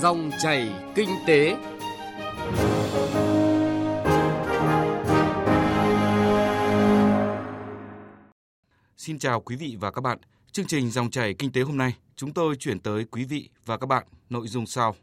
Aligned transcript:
Dòng 0.00 0.30
chảy 0.38 0.70
kinh 0.94 1.08
tế. 1.26 1.56
Xin 8.96 9.18
chào 9.18 9.40
quý 9.40 9.56
vị 9.56 9.76
và 9.80 9.90
các 9.90 10.00
bạn. 10.00 10.18
Chương 10.52 10.66
trình 10.66 10.90
Dòng 10.90 11.10
chảy 11.10 11.34
kinh 11.34 11.52
tế 11.52 11.60
hôm 11.60 11.76
nay, 11.76 11.94
chúng 12.16 12.32
tôi 12.32 12.56
chuyển 12.56 12.80
tới 12.80 13.04
quý 13.10 13.24
vị 13.24 13.48
và 13.66 13.76
các 13.76 13.86
bạn 13.86 14.06
nội 14.30 14.48
dung 14.48 14.66
sau. 14.66 14.94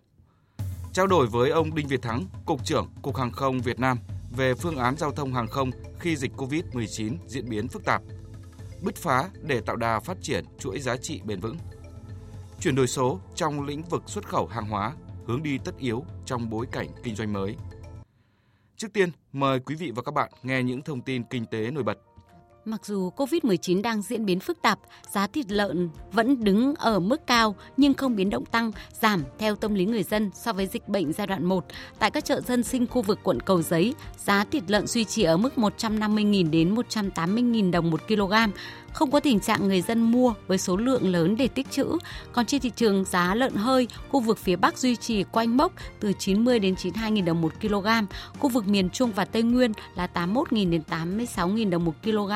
Trao 0.94 1.08
đổi 1.08 1.28
với 1.28 1.50
ông 1.50 1.76
Đinh 1.76 1.88
Việt 1.88 2.02
Thắng, 2.02 2.26
Cục 2.46 2.66
trưởng 2.66 2.90
Cục 3.02 3.16
Hàng 3.18 3.32
không 3.32 3.62
Việt 3.62 3.80
Nam 3.80 4.00
về 4.38 4.54
phương 4.54 4.78
án 4.78 4.98
giao 4.98 5.12
thông 5.12 5.34
hàng 5.34 5.48
không 5.48 5.72
khi 6.00 6.16
dịch 6.16 6.32
COVID-19 6.38 7.16
diễn 7.28 7.50
biến 7.50 7.68
phức 7.68 7.86
tạp. 7.86 8.02
Bứt 8.82 8.96
phá 8.96 9.30
để 9.42 9.62
tạo 9.62 9.76
đà 9.76 10.00
phát 10.00 10.18
triển 10.22 10.46
chuỗi 10.60 10.80
giá 10.80 10.98
trị 10.98 11.22
bền 11.26 11.40
vững. 11.40 11.58
Chuyển 12.60 12.76
đổi 12.76 12.88
số 12.88 13.20
trong 13.36 13.66
lĩnh 13.66 13.84
vực 13.84 14.04
xuất 14.08 14.28
khẩu 14.28 14.48
hàng 14.48 14.70
hóa, 14.70 14.94
hướng 15.26 15.44
đi 15.44 15.58
tất 15.58 15.78
yếu 15.78 16.06
trong 16.26 16.50
bối 16.50 16.66
cảnh 16.72 16.88
kinh 17.04 17.16
doanh 17.16 17.34
mới. 17.34 17.56
Trước 18.78 18.94
tiên, 18.94 19.10
mời 19.34 19.60
quý 19.60 19.76
vị 19.76 19.92
và 19.96 20.02
các 20.02 20.14
bạn 20.14 20.32
nghe 20.44 20.64
những 20.64 20.82
thông 20.82 21.02
tin 21.02 21.24
kinh 21.24 21.46
tế 21.46 21.72
nổi 21.72 21.84
bật. 21.84 21.98
Mặc 22.66 22.86
dù 22.86 23.12
COVID-19 23.16 23.82
đang 23.82 24.02
diễn 24.02 24.26
biến 24.26 24.40
phức 24.40 24.62
tạp, 24.62 24.80
giá 25.12 25.28
thịt 25.28 25.52
lợn 25.52 25.90
vẫn 26.12 26.44
đứng 26.44 26.76
ở 26.76 27.00
mức 27.00 27.28
cao 27.28 27.56
nhưng 27.78 27.94
không 27.94 28.16
biến 28.16 28.30
động 28.30 28.46
tăng, 28.46 28.72
giảm 29.02 29.24
theo 29.40 29.56
tâm 29.56 29.74
lý 29.74 29.86
người 29.86 30.04
dân 30.04 30.32
so 30.34 30.54
với 30.54 30.68
dịch 30.68 30.88
bệnh 30.88 31.14
giai 31.14 31.28
đoạn 31.28 31.46
1. 31.46 31.66
Tại 32.00 32.12
các 32.12 32.26
chợ 32.26 32.42
dân 32.42 32.64
sinh 32.64 32.88
khu 32.88 33.02
vực 33.02 33.20
quận 33.24 33.40
Cầu 33.40 33.62
Giấy, 33.62 33.96
giá 34.26 34.44
thịt 34.44 34.64
lợn 34.68 34.88
duy 34.88 35.06
trì 35.06 35.24
ở 35.24 35.38
mức 35.38 35.54
150.000 35.56 36.50
đến 36.50 36.76
180.000 36.76 37.72
đồng 37.72 37.92
một 37.92 38.08
kg, 38.08 38.34
không 38.98 39.12
có 39.12 39.20
tình 39.20 39.40
trạng 39.40 39.68
người 39.68 39.82
dân 39.82 40.12
mua 40.12 40.34
với 40.48 40.58
số 40.58 40.78
lượng 40.78 41.12
lớn 41.12 41.38
để 41.38 41.48
tích 41.48 41.72
trữ. 41.72 41.98
Còn 42.34 42.46
trên 42.46 42.62
thị 42.62 42.72
trường 42.76 43.06
giá 43.06 43.36
lợn 43.36 43.56
hơi, 43.56 43.88
khu 44.10 44.20
vực 44.20 44.38
phía 44.38 44.56
Bắc 44.56 44.78
duy 44.78 44.96
trì 44.96 45.24
quanh 45.24 45.58
mốc 45.58 45.74
từ 46.00 46.14
90 46.20 46.60
đến 46.60 46.76
92.000 46.76 47.26
đồng 47.26 47.42
một 47.42 47.54
kg, 47.62 47.88
khu 48.40 48.50
vực 48.50 48.68
miền 48.68 48.90
Trung 48.90 49.12
và 49.12 49.26
Tây 49.26 49.44
Nguyên 49.44 49.72
là 49.96 50.08
81.000 50.14 50.70
đến 50.70 50.82
86.000 50.90 51.70
đồng 51.70 51.86
một 51.86 51.94
kg. 52.04 52.32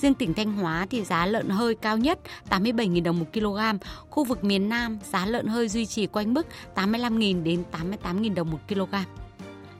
Riêng 0.00 0.14
tỉnh 0.14 0.34
Thanh 0.34 0.52
Hóa 0.52 0.86
thì 0.90 1.04
giá 1.04 1.26
lợn 1.26 1.48
hơi 1.48 1.74
cao 1.74 1.98
nhất 1.98 2.18
87.000 2.50 3.02
đồng 3.02 3.18
một 3.18 3.26
kg. 3.32 3.58
Khu 4.10 4.24
vực 4.24 4.44
miền 4.44 4.68
Nam 4.68 4.98
giá 5.12 5.26
lợn 5.26 5.46
hơi 5.46 5.68
duy 5.68 5.86
trì 5.86 6.06
quanh 6.06 6.34
mức 6.34 6.46
85.000 6.74 7.42
đến 7.42 7.64
88.000 8.02 8.34
đồng 8.34 8.50
một 8.50 8.60
kg. 8.68 8.94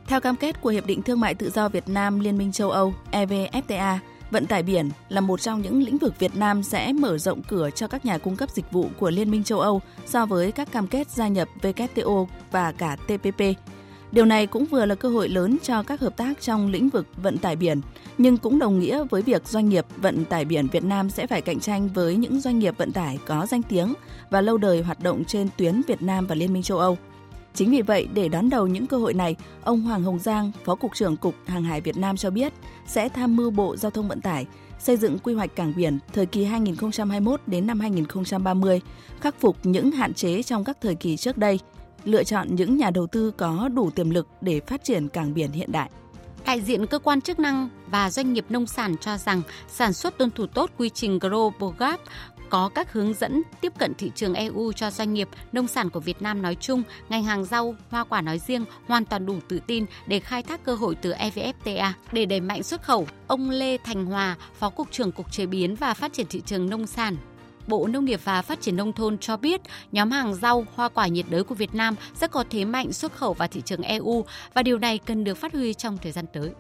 Theo 0.07 0.21
cam 0.21 0.37
kết 0.37 0.61
của 0.61 0.71
Hiệp 0.71 0.87
định 0.87 1.03
Thương 1.03 1.21
mại 1.21 1.35
Tự 1.35 1.51
do 1.51 1.69
Việt 1.69 1.89
Nam 1.89 2.21
Liên 2.21 2.39
minh 2.39 2.53
châu 2.53 2.71
Âu 2.71 2.95
EVFTA, 3.13 3.99
Vận 4.31 4.47
tải 4.47 4.63
biển 4.63 4.91
là 5.09 5.21
một 5.21 5.41
trong 5.41 5.63
những 5.63 5.83
lĩnh 5.83 5.99
vực 5.99 6.19
Việt 6.19 6.37
Nam 6.37 6.63
sẽ 6.63 6.93
mở 6.93 7.19
rộng 7.19 7.43
cửa 7.43 7.71
cho 7.71 7.89
các 7.89 8.07
nhà 8.07 8.19
cung 8.19 8.37
cấp 8.37 8.51
dịch 8.51 8.73
vụ 8.73 8.89
của 8.99 9.11
Liên 9.11 9.31
minh 9.31 9.45
châu 9.45 9.61
Âu 9.61 9.81
so 10.07 10.27
với 10.27 10.53
các 10.53 10.73
cam 10.73 10.87
kết 10.87 11.11
gia 11.11 11.29
nhập 11.29 11.49
WTO 11.63 12.27
và 12.51 12.73
cả 12.73 12.97
TPP. 12.97 13.43
Điều 14.13 14.25
này 14.25 14.47
cũng 14.47 14.65
vừa 14.65 14.87
là 14.87 14.95
cơ 14.95 15.09
hội 15.09 15.29
lớn 15.29 15.57
cho 15.63 15.83
các 15.83 16.01
hợp 16.01 16.17
tác 16.17 16.41
trong 16.41 16.71
lĩnh 16.71 16.89
vực 16.89 17.07
vận 17.17 17.39
tải 17.39 17.57
biển, 17.57 17.81
nhưng 18.19 18.37
cũng 18.37 18.59
đồng 18.59 18.81
nghĩa 18.81 19.05
với 19.11 19.23
việc 19.23 19.49
doanh 19.49 19.69
nghiệp 19.69 19.87
vận 19.97 20.25
tải 20.25 20.45
biển 20.45 20.67
Việt 20.73 20.85
Nam 20.85 21.11
sẽ 21.11 21.27
phải 21.27 21.41
cạnh 21.41 21.61
tranh 21.61 21.89
với 21.89 22.17
những 22.17 22.41
doanh 22.41 22.59
nghiệp 22.59 22.75
vận 22.79 22.93
tải 22.93 23.19
có 23.27 23.47
danh 23.47 23.63
tiếng 23.63 23.95
và 24.31 24.41
lâu 24.41 24.59
đời 24.59 24.83
hoạt 24.83 25.01
động 25.01 25.25
trên 25.25 25.49
tuyến 25.57 25.83
Việt 25.89 26.03
Nam 26.03 26.27
và 26.27 26.35
Liên 26.35 26.53
minh 26.53 26.63
châu 26.63 26.79
Âu. 26.79 26.99
Chính 27.55 27.71
vì 27.71 27.83
vậy, 27.83 28.09
để 28.15 28.29
đón 28.29 28.51
đầu 28.51 28.67
những 28.67 28.87
cơ 28.87 28.97
hội 28.97 29.15
này, 29.15 29.37
ông 29.63 29.81
Hoàng 29.81 30.03
Hồng 30.03 30.19
Giang, 30.19 30.53
Phó 30.65 30.75
Cục 30.75 30.95
trưởng 30.95 31.17
Cục 31.17 31.35
Hàng 31.47 31.65
hải 31.65 31.81
Việt 31.81 31.97
Nam 31.97 32.17
cho 32.17 32.31
biết 32.31 32.53
sẽ 32.87 33.09
tham 33.09 33.37
mưu 33.37 33.51
Bộ 33.51 33.77
Giao 33.77 33.91
thông 33.91 34.09
Vận 34.09 34.21
tải 34.21 34.47
xây 34.79 34.97
dựng 34.97 35.19
quy 35.19 35.35
hoạch 35.35 35.57
cảng 35.57 35.73
biển 35.77 35.99
thời 36.13 36.27
kỳ 36.27 36.45
2021 36.45 37.41
đến 37.47 37.67
năm 37.67 37.81
2030, 37.81 38.81
khắc 39.21 39.41
phục 39.41 39.57
những 39.63 39.91
hạn 39.91 40.15
chế 40.15 40.43
trong 40.43 40.65
các 40.65 40.79
thời 40.81 40.95
kỳ 40.95 41.17
trước 41.17 41.39
đây, 41.39 41.59
lựa 42.05 42.25
chọn 42.25 42.55
những 42.55 42.77
nhà 42.77 42.91
đầu 42.91 43.07
tư 43.07 43.31
có 43.31 43.69
đủ 43.69 43.91
tiềm 43.91 44.11
lực 44.11 44.29
để 44.41 44.61
phát 44.67 44.85
triển 44.85 45.09
cảng 45.09 45.35
biển 45.35 45.53
hiện 45.53 45.73
đại. 45.73 45.91
Đại 46.47 46.61
diện 46.61 46.87
cơ 46.87 46.99
quan 46.99 47.21
chức 47.21 47.39
năng 47.39 47.69
và 47.87 48.11
doanh 48.11 48.33
nghiệp 48.33 48.45
nông 48.49 48.67
sản 48.67 48.97
cho 49.01 49.19
rằng 49.19 49.43
sản 49.69 49.93
xuất 49.93 50.19
tuân 50.19 50.31
thủ 50.31 50.47
tốt 50.47 50.71
quy 50.79 50.91
trình 50.91 51.19
Global 51.19 51.71
Gap 51.79 52.01
có 52.51 52.69
các 52.75 52.93
hướng 52.93 53.15
dẫn 53.15 53.43
tiếp 53.61 53.73
cận 53.79 53.95
thị 53.95 54.11
trường 54.15 54.35
EU 54.35 54.73
cho 54.73 54.91
doanh 54.91 55.15
nghiệp 55.15 55.29
nông 55.53 55.67
sản 55.67 55.91
của 55.91 56.01
Việt 56.01 56.23
Nam 56.23 56.43
nói 56.43 56.57
chung, 56.61 56.83
ngành 57.09 57.25
hàng 57.25 57.45
rau, 57.45 57.75
hoa 57.91 58.05
quả 58.05 58.21
nói 58.21 58.39
riêng 58.39 58.65
hoàn 58.87 59.05
toàn 59.05 59.27
đủ 59.27 59.37
tự 59.49 59.61
tin 59.67 59.87
để 60.07 60.21
khai 60.21 60.43
thác 60.43 60.65
cơ 60.65 60.75
hội 60.75 60.95
từ 60.95 61.13
EVFTA 61.13 61.93
để 62.13 62.27
đẩy 62.27 62.41
mạnh 62.41 62.63
xuất 62.63 62.83
khẩu. 62.83 63.07
Ông 63.27 63.51
Lê 63.51 63.79
Thành 63.79 64.07
Hòa, 64.07 64.37
Phó 64.55 64.71
cục 64.71 64.93
trưởng 64.93 65.13
Cục 65.13 65.33
Chế 65.33 65.47
biến 65.47 65.75
và 65.75 65.95
Phát 65.95 66.13
triển 66.13 66.27
thị 66.31 66.43
trường 66.47 66.71
nông 66.71 66.87
sản 66.87 67.17
Bộ 67.67 67.87
Nông 67.87 68.05
nghiệp 68.05 68.21
và 68.25 68.43
Phát 68.43 68.61
triển 68.61 68.77
Nông 68.77 68.93
thôn 68.93 69.19
cho 69.19 69.37
biết 69.37 69.61
nhóm 69.93 70.11
hàng 70.11 70.35
rau, 70.35 70.67
hoa 70.75 70.89
quả 70.89 71.07
nhiệt 71.07 71.27
đới 71.29 71.45
của 71.45 71.55
Việt 71.55 71.75
Nam 71.75 71.95
sẽ 72.15 72.27
có 72.27 72.45
thế 72.51 72.65
mạnh 72.65 72.93
xuất 72.93 73.13
khẩu 73.13 73.35
vào 73.35 73.49
thị 73.49 73.63
trường 73.65 73.83
EU 73.83 74.25
và 74.55 74.63
điều 74.63 74.79
này 74.79 74.99
cần 74.99 75.25
được 75.25 75.35
phát 75.35 75.53
huy 75.53 75.75
trong 75.75 75.99
thời 75.99 76.13
gian 76.13 76.25
tới 76.33 76.51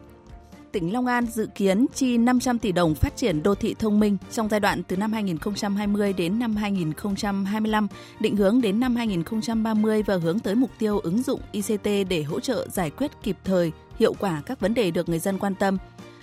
tỉnh 0.74 0.92
Long 0.92 1.06
An 1.06 1.26
dự 1.26 1.46
kiến 1.54 1.86
chi 1.94 2.18
500 2.18 2.58
tỷ 2.58 2.72
đồng 2.72 2.94
phát 2.94 3.16
triển 3.16 3.42
đô 3.42 3.54
thị 3.54 3.74
thông 3.78 4.00
minh 4.00 4.16
trong 4.32 4.48
giai 4.48 4.60
đoạn 4.60 4.82
từ 4.82 4.96
năm 4.96 5.12
2020 5.12 6.12
đến 6.12 6.38
năm 6.38 6.56
2025, 6.56 7.88
định 8.20 8.36
hướng 8.36 8.60
đến 8.60 8.80
năm 8.80 8.96
2030 8.96 10.02
và 10.02 10.16
hướng 10.16 10.38
tới 10.38 10.54
mục 10.54 10.70
tiêu 10.78 10.98
ứng 10.98 11.22
dụng 11.22 11.40
ICT 11.52 12.08
để 12.08 12.22
hỗ 12.22 12.40
trợ 12.40 12.68
giải 12.68 12.90
quyết 12.90 13.10
kịp 13.22 13.36
thời, 13.44 13.72
hiệu 13.98 14.14
quả 14.18 14.42
các 14.46 14.60
vấn 14.60 14.74
đề 14.74 14.90
được 14.90 15.08
người 15.08 15.18
dân 15.18 15.38
quan 15.38 15.54
tâm, 15.54 15.78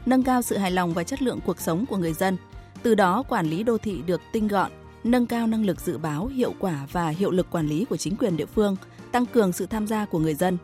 nâng 0.05 0.23
cao 0.23 0.41
sự 0.41 0.57
hài 0.57 0.71
lòng 0.71 0.93
và 0.93 1.03
chất 1.03 1.21
lượng 1.21 1.39
cuộc 1.45 1.59
sống 1.59 1.85
của 1.85 1.97
người 1.97 2.13
dân. 2.13 2.37
Từ 2.83 2.95
đó, 2.95 3.23
quản 3.29 3.47
lý 3.47 3.63
đô 3.63 3.77
thị 3.77 4.01
được 4.05 4.21
tinh 4.33 4.47
gọn, 4.47 4.71
nâng 5.03 5.27
cao 5.27 5.47
năng 5.47 5.65
lực 5.65 5.79
dự 5.79 5.97
báo, 5.97 6.27
hiệu 6.27 6.53
quả 6.59 6.87
và 6.91 7.09
hiệu 7.09 7.31
lực 7.31 7.47
quản 7.51 7.67
lý 7.67 7.85
của 7.85 7.97
chính 7.97 8.15
quyền 8.15 8.37
địa 8.37 8.45
phương, 8.45 8.75
tăng 9.11 9.25
cường 9.25 9.51
sự 9.51 9.65
tham 9.65 9.87
gia 9.87 10.05
của 10.05 10.19
người 10.19 10.33
dân. 10.33 10.57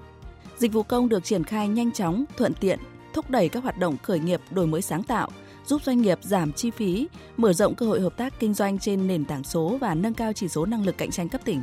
Dịch 0.58 0.74
vụ 0.74 0.84
công 0.84 1.10
được 1.10 1.24
triển 1.24 1.44
khai 1.44 1.68
nhanh 1.68 1.92
chóng, 1.92 2.26
thuận 2.38 2.54
tiện, 2.54 2.80
thúc 3.14 3.30
đẩy 3.30 3.50
các 3.50 3.64
hoạt 3.64 3.78
động 3.78 3.98
khởi 4.04 4.20
nghiệp 4.20 4.42
đổi 4.52 4.68
mới 4.68 4.82
sáng 4.82 5.04
tạo, 5.04 5.30
giúp 5.66 5.84
doanh 5.84 6.02
nghiệp 6.02 6.20
giảm 6.22 6.54
chi 6.54 6.72
phí, 6.72 7.08
mở 7.38 7.54
rộng 7.54 7.76
cơ 7.76 7.86
hội 7.86 8.02
hợp 8.02 8.18
tác 8.18 8.40
kinh 8.40 8.54
doanh 8.54 8.80
trên 8.80 9.08
nền 9.08 9.26
tảng 9.26 9.44
số 9.44 9.78
và 9.82 9.96
nâng 9.96 10.14
cao 10.14 10.34
chỉ 10.34 10.48
số 10.48 10.66
năng 10.66 10.86
lực 10.86 10.98
cạnh 10.98 11.12
tranh 11.12 11.30
cấp 11.30 11.42
tỉnh. 11.46 11.62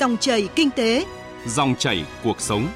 Dòng 0.00 0.16
chảy 0.16 0.48
kinh 0.54 0.70
tế, 0.70 1.06
dòng 1.46 1.74
chảy 1.78 2.04
cuộc 2.24 2.40
sống. 2.40 2.68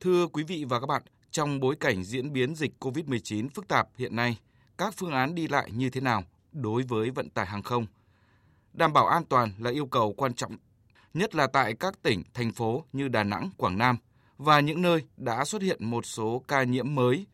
Thưa 0.00 0.26
quý 0.26 0.42
vị 0.42 0.64
và 0.68 0.80
các 0.80 0.86
bạn, 0.86 1.02
trong 1.30 1.60
bối 1.60 1.76
cảnh 1.80 2.04
diễn 2.04 2.32
biến 2.32 2.54
dịch 2.54 2.72
COVID-19 2.80 3.48
phức 3.54 3.68
tạp 3.68 3.88
hiện 3.96 4.16
nay, 4.16 4.38
các 4.78 4.94
phương 4.96 5.12
án 5.12 5.34
đi 5.34 5.48
lại 5.48 5.70
như 5.72 5.90
thế 5.90 6.00
nào 6.00 6.22
đối 6.52 6.82
với 6.82 7.10
vận 7.10 7.30
tải 7.30 7.46
hàng 7.46 7.62
không. 7.62 7.86
Đảm 8.72 8.92
bảo 8.92 9.06
an 9.06 9.24
toàn 9.24 9.52
là 9.58 9.70
yêu 9.70 9.86
cầu 9.86 10.14
quan 10.16 10.34
trọng, 10.34 10.56
nhất 11.14 11.34
là 11.34 11.46
tại 11.46 11.74
các 11.74 12.02
tỉnh, 12.02 12.22
thành 12.34 12.52
phố 12.52 12.84
như 12.92 13.08
Đà 13.08 13.24
Nẵng, 13.24 13.50
Quảng 13.56 13.78
Nam 13.78 13.96
và 14.38 14.60
những 14.60 14.82
nơi 14.82 15.02
đã 15.16 15.44
xuất 15.44 15.62
hiện 15.62 15.90
một 15.90 16.06
số 16.06 16.42
ca 16.48 16.62
nhiễm 16.62 16.94
mới 16.94 17.26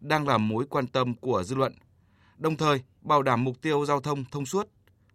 đang 0.00 0.28
là 0.28 0.38
mối 0.38 0.66
quan 0.70 0.86
tâm 0.86 1.14
của 1.14 1.42
dư 1.42 1.56
luận. 1.56 1.74
Đồng 2.38 2.56
thời, 2.56 2.82
bảo 3.00 3.22
đảm 3.22 3.44
mục 3.44 3.62
tiêu 3.62 3.86
giao 3.86 4.00
thông 4.00 4.24
thông 4.24 4.46
suốt, 4.46 4.68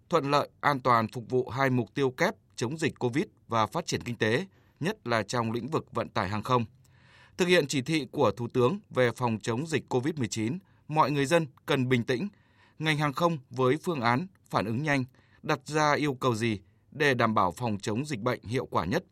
thuận 0.10 0.32
lợi, 0.32 0.50
an 0.60 0.80
toàn 0.80 1.08
phục 1.08 1.30
vụ 1.30 1.50
hai 1.50 1.70
mục 1.70 1.94
tiêu 1.94 2.12
kép 2.12 2.36
chống 2.56 2.78
dịch 2.78 3.00
Covid 3.00 3.26
và 3.48 3.66
phát 3.66 3.86
triển 3.86 4.04
kinh 4.04 4.16
tế, 4.16 4.46
nhất 4.80 5.08
là 5.08 5.24
trong 5.24 5.52
lĩnh 5.52 5.68
vực 5.68 5.86
vận 5.92 6.10
tải 6.10 6.30
hàng 6.30 6.44
không. 6.44 6.66
Thực 7.38 7.48
hiện 7.48 7.68
chỉ 7.68 7.82
thị 7.82 8.08
của 8.12 8.32
Thủ 8.32 8.48
tướng 8.48 8.80
về 8.90 9.12
phòng 9.12 9.38
chống 9.42 9.68
dịch 9.68 9.94
COVID-19 9.94 10.58
mọi 10.90 11.12
người 11.12 11.26
dân 11.26 11.48
cần 11.66 11.90
bình 11.90 12.04
tĩnh. 12.04 12.28
Ngành 12.80 12.98
hàng 12.98 13.14
không 13.14 13.38
với 13.50 13.78
phương 13.78 14.02
án 14.02 14.28
phản 14.50 14.66
ứng 14.66 14.84
nhanh 14.84 15.04
đặt 15.44 15.60
ra 15.66 15.94
yêu 15.94 16.14
cầu 16.14 16.36
gì 16.36 16.60
để 16.92 17.14
đảm 17.14 17.34
bảo 17.34 17.52
phòng 17.52 17.78
chống 17.82 18.06
dịch 18.06 18.20
bệnh 18.20 18.44
hiệu 18.44 18.66
quả 18.66 18.86
nhất. 18.86 19.04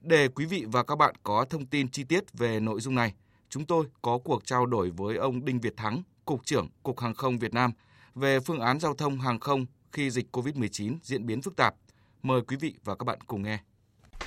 Để 0.00 0.28
quý 0.28 0.46
vị 0.46 0.64
và 0.68 0.82
các 0.82 0.96
bạn 0.96 1.14
có 1.22 1.44
thông 1.50 1.66
tin 1.66 1.90
chi 1.90 2.04
tiết 2.04 2.32
về 2.32 2.60
nội 2.60 2.80
dung 2.80 2.94
này, 2.94 3.14
chúng 3.48 3.66
tôi 3.66 3.86
có 4.02 4.18
cuộc 4.18 4.44
trao 4.44 4.66
đổi 4.66 4.90
với 4.90 5.16
ông 5.16 5.44
Đinh 5.44 5.60
Việt 5.60 5.76
Thắng, 5.76 6.02
Cục 6.24 6.44
trưởng 6.44 6.68
Cục 6.82 7.00
Hàng 7.00 7.14
không 7.14 7.38
Việt 7.38 7.54
Nam 7.54 7.72
về 8.14 8.40
phương 8.40 8.60
án 8.60 8.80
giao 8.80 8.94
thông 8.94 9.20
hàng 9.20 9.40
không 9.40 9.66
khi 9.92 10.10
dịch 10.10 10.36
COVID-19 10.36 10.96
diễn 11.02 11.26
biến 11.26 11.42
phức 11.42 11.56
tạp. 11.56 11.74
Mời 12.22 12.40
quý 12.42 12.56
vị 12.56 12.74
và 12.84 12.94
các 12.94 13.04
bạn 13.04 13.18
cùng 13.26 13.42
nghe. 13.42 13.58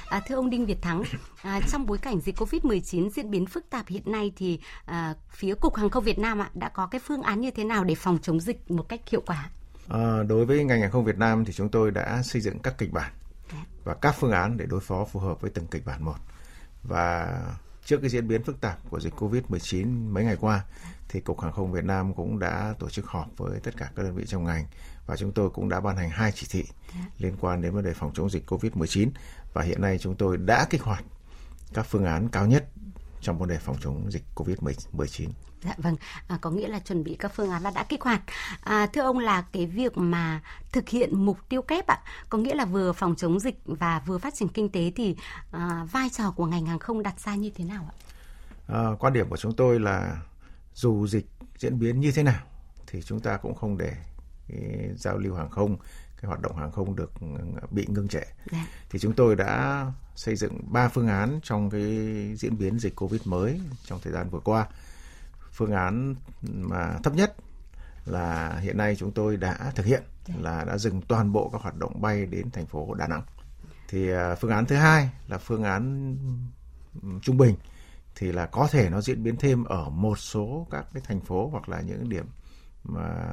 À, 0.10 0.22
thưa 0.28 0.36
ông 0.36 0.50
Đinh 0.50 0.66
Việt 0.66 0.82
Thắng, 0.82 1.04
à, 1.42 1.62
trong 1.72 1.86
bối 1.86 1.98
cảnh 1.98 2.20
dịch 2.20 2.38
Covid-19 2.38 3.10
diễn 3.10 3.32
biến 3.32 3.46
phức 3.46 3.70
tạp 3.70 3.88
hiện 3.88 4.12
nay 4.12 4.32
thì 4.36 4.60
à, 4.86 5.16
phía 5.30 5.56
Cục 5.56 5.76
Hàng 5.76 5.90
không 5.90 6.04
Việt 6.04 6.20
Nam 6.20 6.40
ạ 6.40 6.50
đã 6.54 6.70
có 6.70 6.88
cái 6.88 7.02
phương 7.04 7.22
án 7.22 7.42
như 7.42 7.52
thế 7.52 7.64
nào 7.64 7.84
để 7.84 7.96
phòng 7.96 8.18
chống 8.22 8.40
dịch 8.40 8.72
một 8.72 8.90
cách 8.90 9.02
hiệu 9.10 9.22
quả? 9.26 9.50
À, 9.90 10.24
đối 10.28 10.46
với 10.46 10.64
ngành 10.64 10.82
hàng 10.82 10.92
không 10.92 11.06
Việt 11.06 11.18
Nam 11.18 11.46
thì 11.46 11.54
chúng 11.54 11.70
tôi 11.70 11.92
đã 11.92 12.22
xây 12.24 12.42
dựng 12.42 12.60
các 12.60 12.78
kịch 12.78 12.92
bản 12.92 13.12
dạ. 13.52 13.66
và 13.84 13.94
các 13.94 14.16
phương 14.20 14.32
án 14.32 14.58
để 14.58 14.66
đối 14.66 14.80
phó 14.80 15.06
phù 15.06 15.20
hợp 15.20 15.42
với 15.42 15.52
từng 15.52 15.68
kịch 15.68 15.86
bản 15.86 16.06
một. 16.06 16.16
Và 16.84 17.40
trước 17.86 17.98
cái 18.02 18.10
diễn 18.10 18.28
biến 18.28 18.44
phức 18.44 18.62
tạp 18.62 18.90
của 18.90 19.00
dịch 19.00 19.14
Covid-19 19.16 20.10
mấy 20.10 20.24
ngày 20.24 20.38
qua, 20.40 20.66
thì 21.10 21.20
Cục 21.20 21.42
Hàng 21.42 21.52
không 21.52 21.72
Việt 21.72 21.84
Nam 21.84 22.14
cũng 22.14 22.40
đã 22.40 22.74
tổ 22.80 22.90
chức 22.90 23.06
họp 23.06 23.28
với 23.38 23.60
tất 23.60 23.72
cả 23.78 23.92
các 23.96 24.04
đơn 24.04 24.16
vị 24.16 24.24
trong 24.28 24.44
ngành 24.44 24.66
và 25.06 25.16
chúng 25.16 25.32
tôi 25.32 25.50
cũng 25.50 25.70
đã 25.70 25.80
ban 25.80 25.98
hành 25.98 26.10
hai 26.10 26.32
chỉ 26.32 26.48
thị 26.50 26.64
liên 27.18 27.36
quan 27.42 27.62
đến 27.62 27.74
vấn 27.74 27.84
đề 27.84 27.94
phòng 27.94 28.12
chống 28.14 28.30
dịch 28.30 28.52
Covid-19 28.52 29.10
và 29.54 29.62
hiện 29.62 29.82
nay 29.82 29.98
chúng 29.98 30.16
tôi 30.16 30.38
đã 30.38 30.66
kích 30.70 30.82
hoạt 30.82 31.04
các 31.74 31.86
phương 31.90 32.06
án 32.06 32.30
cao 32.30 32.48
nhất 32.48 32.70
trong 33.26 33.38
vấn 33.40 33.50
đề 33.50 33.58
phòng 33.58 33.78
chống 33.82 34.12
dịch 34.12 34.24
COVID-19. 34.36 35.30
Dạ 35.64 35.74
vâng, 35.78 35.96
à, 36.28 36.38
có 36.42 36.52
nghĩa 36.52 36.68
là 36.68 36.80
chuẩn 36.80 37.04
bị 37.04 37.16
các 37.20 37.32
phương 37.36 37.52
án 37.52 37.64
là 37.64 37.72
đã 37.76 37.84
kích 37.84 38.02
hoạt. 38.02 38.22
À, 38.64 38.88
thưa 38.94 39.02
ông 39.02 39.20
là 39.20 39.42
cái 39.42 39.66
việc 39.66 39.98
mà 39.98 40.42
thực 40.72 40.90
hiện 40.90 41.26
mục 41.26 41.38
tiêu 41.50 41.62
kép 41.62 41.88
ạ, 41.88 42.00
có 42.30 42.38
nghĩa 42.38 42.56
là 42.56 42.66
vừa 42.66 42.94
phòng 42.94 43.16
chống 43.16 43.40
dịch 43.40 43.60
và 43.66 44.02
vừa 44.06 44.18
phát 44.18 44.34
triển 44.36 44.48
kinh 44.48 44.70
tế 44.70 44.92
thì 44.96 45.16
à, 45.52 45.86
vai 45.92 46.10
trò 46.10 46.32
của 46.32 46.46
ngành 46.46 46.66
hàng 46.66 46.80
không 46.80 47.04
đặt 47.04 47.20
ra 47.20 47.36
như 47.36 47.52
thế 47.56 47.64
nào 47.64 47.90
ạ? 47.90 47.96
À, 48.68 48.84
quan 49.00 49.14
điểm 49.14 49.30
của 49.30 49.38
chúng 49.38 49.56
tôi 49.56 49.80
là 49.80 50.22
dù 50.74 51.08
dịch 51.08 51.26
diễn 51.58 51.80
biến 51.80 52.00
như 52.00 52.12
thế 52.12 52.24
nào 52.24 52.42
thì 52.88 53.02
chúng 53.02 53.20
ta 53.20 53.38
cũng 53.38 53.56
không 53.56 53.78
để 53.78 53.94
cái 54.48 54.90
giao 54.98 55.18
lưu 55.18 55.36
hàng 55.36 55.50
không 55.50 55.78
cái 56.22 56.28
hoạt 56.28 56.42
động 56.42 56.58
hàng 56.58 56.72
không 56.72 56.96
được 56.96 57.12
bị 57.72 57.86
ngưng 57.88 58.08
trệ 58.08 58.24
dạ. 58.52 58.68
thì 58.90 59.00
chúng 59.00 59.14
tôi 59.14 59.36
đã 59.36 59.86
xây 60.16 60.36
dựng 60.36 60.60
ba 60.74 60.88
phương 60.88 61.08
án 61.08 61.40
trong 61.44 61.70
cái 61.70 61.82
diễn 62.36 62.58
biến 62.58 62.80
dịch 62.80 62.96
covid 62.96 63.22
mới 63.26 63.62
trong 63.86 64.00
thời 64.04 64.14
gian 64.14 64.30
vừa 64.30 64.40
qua 64.40 64.68
phương 65.52 65.72
án 65.72 66.16
mà 66.44 66.98
thấp 67.04 67.14
nhất 67.14 67.36
là 68.06 68.58
hiện 68.62 68.78
nay 68.78 68.96
chúng 68.96 69.12
tôi 69.12 69.38
đã 69.38 69.72
thực 69.76 69.86
hiện 69.86 70.04
dạ. 70.28 70.36
là 70.42 70.64
đã 70.64 70.78
dừng 70.78 71.02
toàn 71.02 71.32
bộ 71.32 71.50
các 71.50 71.62
hoạt 71.62 71.76
động 71.76 72.02
bay 72.02 72.26
đến 72.26 72.52
thành 72.52 72.66
phố 72.66 72.94
Đà 72.94 73.08
Nẵng 73.08 73.24
thì 73.88 74.12
à, 74.12 74.36
phương 74.36 74.52
án 74.52 74.66
thứ 74.66 74.76
hai 74.76 75.10
là 75.28 75.38
phương 75.38 75.64
án 75.64 76.16
trung 77.22 77.38
bình 77.38 77.56
thì 78.16 78.32
là 78.32 78.46
có 78.46 78.68
thể 78.72 78.90
nó 78.90 79.02
diễn 79.02 79.24
biến 79.24 79.36
thêm 79.36 79.64
ở 79.64 79.90
một 79.90 80.20
số 80.20 80.68
các 80.72 80.86
cái 80.94 81.04
thành 81.06 81.22
phố 81.22 81.50
hoặc 81.52 81.70
là 81.70 81.82
những 81.82 82.10
điểm 82.10 82.26
mà 82.84 83.26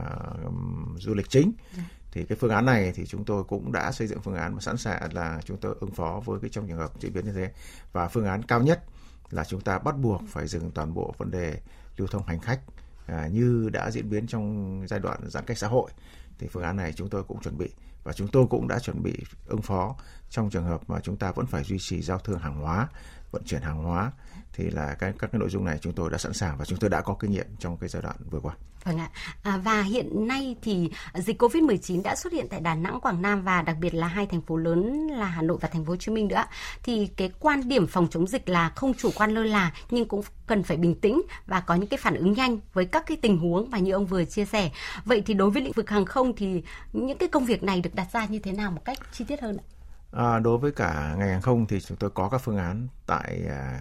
um, 0.44 0.96
du 0.98 1.14
lịch 1.14 1.30
chính 1.30 1.52
dạ 1.76 1.82
thì 2.12 2.24
cái 2.24 2.38
phương 2.40 2.50
án 2.50 2.64
này 2.64 2.92
thì 2.94 3.06
chúng 3.06 3.24
tôi 3.24 3.44
cũng 3.44 3.72
đã 3.72 3.92
xây 3.92 4.06
dựng 4.06 4.20
phương 4.22 4.34
án 4.34 4.54
mà 4.54 4.60
sẵn 4.60 4.76
sàng 4.76 5.14
là 5.14 5.40
chúng 5.44 5.56
tôi 5.56 5.74
ứng 5.80 5.90
phó 5.90 6.22
với 6.24 6.40
cái 6.40 6.50
trong 6.50 6.68
trường 6.68 6.78
hợp 6.78 7.00
diễn 7.00 7.12
biến 7.12 7.24
như 7.24 7.32
thế. 7.32 7.52
Và 7.92 8.08
phương 8.08 8.26
án 8.26 8.42
cao 8.42 8.62
nhất 8.62 8.84
là 9.30 9.44
chúng 9.44 9.60
ta 9.60 9.78
bắt 9.78 9.98
buộc 9.98 10.22
phải 10.28 10.46
dừng 10.46 10.70
toàn 10.70 10.94
bộ 10.94 11.14
vấn 11.18 11.30
đề 11.30 11.60
lưu 11.96 12.08
thông 12.08 12.26
hành 12.26 12.40
khách 12.40 12.60
à, 13.06 13.28
như 13.32 13.68
đã 13.72 13.90
diễn 13.90 14.10
biến 14.10 14.26
trong 14.26 14.84
giai 14.88 15.00
đoạn 15.00 15.20
giãn 15.28 15.44
cách 15.44 15.58
xã 15.58 15.68
hội. 15.68 15.90
Thì 16.38 16.48
phương 16.48 16.62
án 16.62 16.76
này 16.76 16.92
chúng 16.92 17.08
tôi 17.08 17.22
cũng 17.24 17.40
chuẩn 17.40 17.58
bị 17.58 17.70
và 18.04 18.12
chúng 18.12 18.28
tôi 18.28 18.46
cũng 18.50 18.68
đã 18.68 18.78
chuẩn 18.78 19.02
bị 19.02 19.24
ứng 19.46 19.62
phó 19.62 19.96
trong 20.30 20.50
trường 20.50 20.64
hợp 20.64 20.80
mà 20.86 21.00
chúng 21.00 21.16
ta 21.16 21.32
vẫn 21.32 21.46
phải 21.46 21.64
duy 21.64 21.78
trì 21.80 22.02
giao 22.02 22.18
thương 22.18 22.38
hàng 22.38 22.60
hóa 22.60 22.88
vận 23.30 23.44
chuyển 23.44 23.62
hàng 23.62 23.84
hóa 23.84 24.12
thì 24.52 24.70
là 24.70 24.94
cái 24.98 25.12
các 25.18 25.32
cái 25.32 25.38
nội 25.38 25.50
dung 25.50 25.64
này 25.64 25.78
chúng 25.80 25.92
tôi 25.92 26.10
đã 26.10 26.18
sẵn 26.18 26.32
sàng 26.32 26.58
và 26.58 26.64
chúng 26.64 26.78
tôi 26.78 26.90
đã 26.90 27.00
có 27.00 27.16
kinh 27.20 27.30
nghiệm 27.30 27.46
trong 27.58 27.76
cái 27.76 27.88
giai 27.88 28.02
đoạn 28.02 28.16
vừa 28.30 28.40
qua. 28.40 28.54
Vâng 28.84 28.98
ạ. 28.98 29.10
À, 29.42 29.56
và 29.56 29.82
hiện 29.82 30.28
nay 30.28 30.56
thì 30.62 30.90
dịch 31.14 31.42
Covid-19 31.42 32.02
đã 32.02 32.16
xuất 32.16 32.32
hiện 32.32 32.46
tại 32.50 32.60
Đà 32.60 32.74
Nẵng, 32.74 33.00
Quảng 33.00 33.22
Nam 33.22 33.42
và 33.42 33.62
đặc 33.62 33.76
biệt 33.80 33.94
là 33.94 34.06
hai 34.06 34.26
thành 34.26 34.40
phố 34.40 34.56
lớn 34.56 35.08
là 35.08 35.26
Hà 35.26 35.42
Nội 35.42 35.58
và 35.60 35.68
thành 35.68 35.84
phố 35.84 35.90
Hồ 35.90 35.96
Chí 35.96 36.12
Minh 36.12 36.28
nữa. 36.28 36.44
Thì 36.82 37.06
cái 37.16 37.30
quan 37.40 37.68
điểm 37.68 37.86
phòng 37.86 38.08
chống 38.10 38.26
dịch 38.26 38.48
là 38.48 38.68
không 38.68 38.94
chủ 38.94 39.10
quan 39.14 39.30
lơ 39.30 39.42
là 39.42 39.72
nhưng 39.90 40.08
cũng 40.08 40.22
cần 40.46 40.62
phải 40.62 40.76
bình 40.76 40.94
tĩnh 40.94 41.22
và 41.46 41.60
có 41.60 41.74
những 41.74 41.88
cái 41.88 41.98
phản 41.98 42.14
ứng 42.14 42.32
nhanh 42.32 42.58
với 42.72 42.84
các 42.84 43.04
cái 43.06 43.16
tình 43.16 43.38
huống 43.38 43.70
mà 43.70 43.78
như 43.78 43.92
ông 43.92 44.06
vừa 44.06 44.24
chia 44.24 44.44
sẻ. 44.44 44.70
Vậy 45.04 45.22
thì 45.26 45.34
đối 45.34 45.50
với 45.50 45.62
lĩnh 45.62 45.72
vực 45.72 45.90
hàng 45.90 46.04
không 46.04 46.36
thì 46.36 46.62
những 46.92 47.18
cái 47.18 47.28
công 47.28 47.44
việc 47.44 47.62
này 47.62 47.80
được 47.80 47.94
đặt 47.94 48.06
ra 48.12 48.26
như 48.26 48.38
thế 48.38 48.52
nào 48.52 48.70
một 48.70 48.84
cách 48.84 48.98
chi 49.12 49.24
tiết 49.28 49.40
hơn 49.40 49.56
ạ? 49.56 49.64
À, 50.12 50.38
đối 50.38 50.58
với 50.58 50.72
cả 50.72 51.14
ngành 51.18 51.28
hàng 51.28 51.42
không 51.42 51.66
thì 51.66 51.80
chúng 51.80 51.96
tôi 51.96 52.10
có 52.10 52.28
các 52.28 52.38
phương 52.38 52.58
án 52.58 52.88
tại 53.06 53.42
à, 53.48 53.80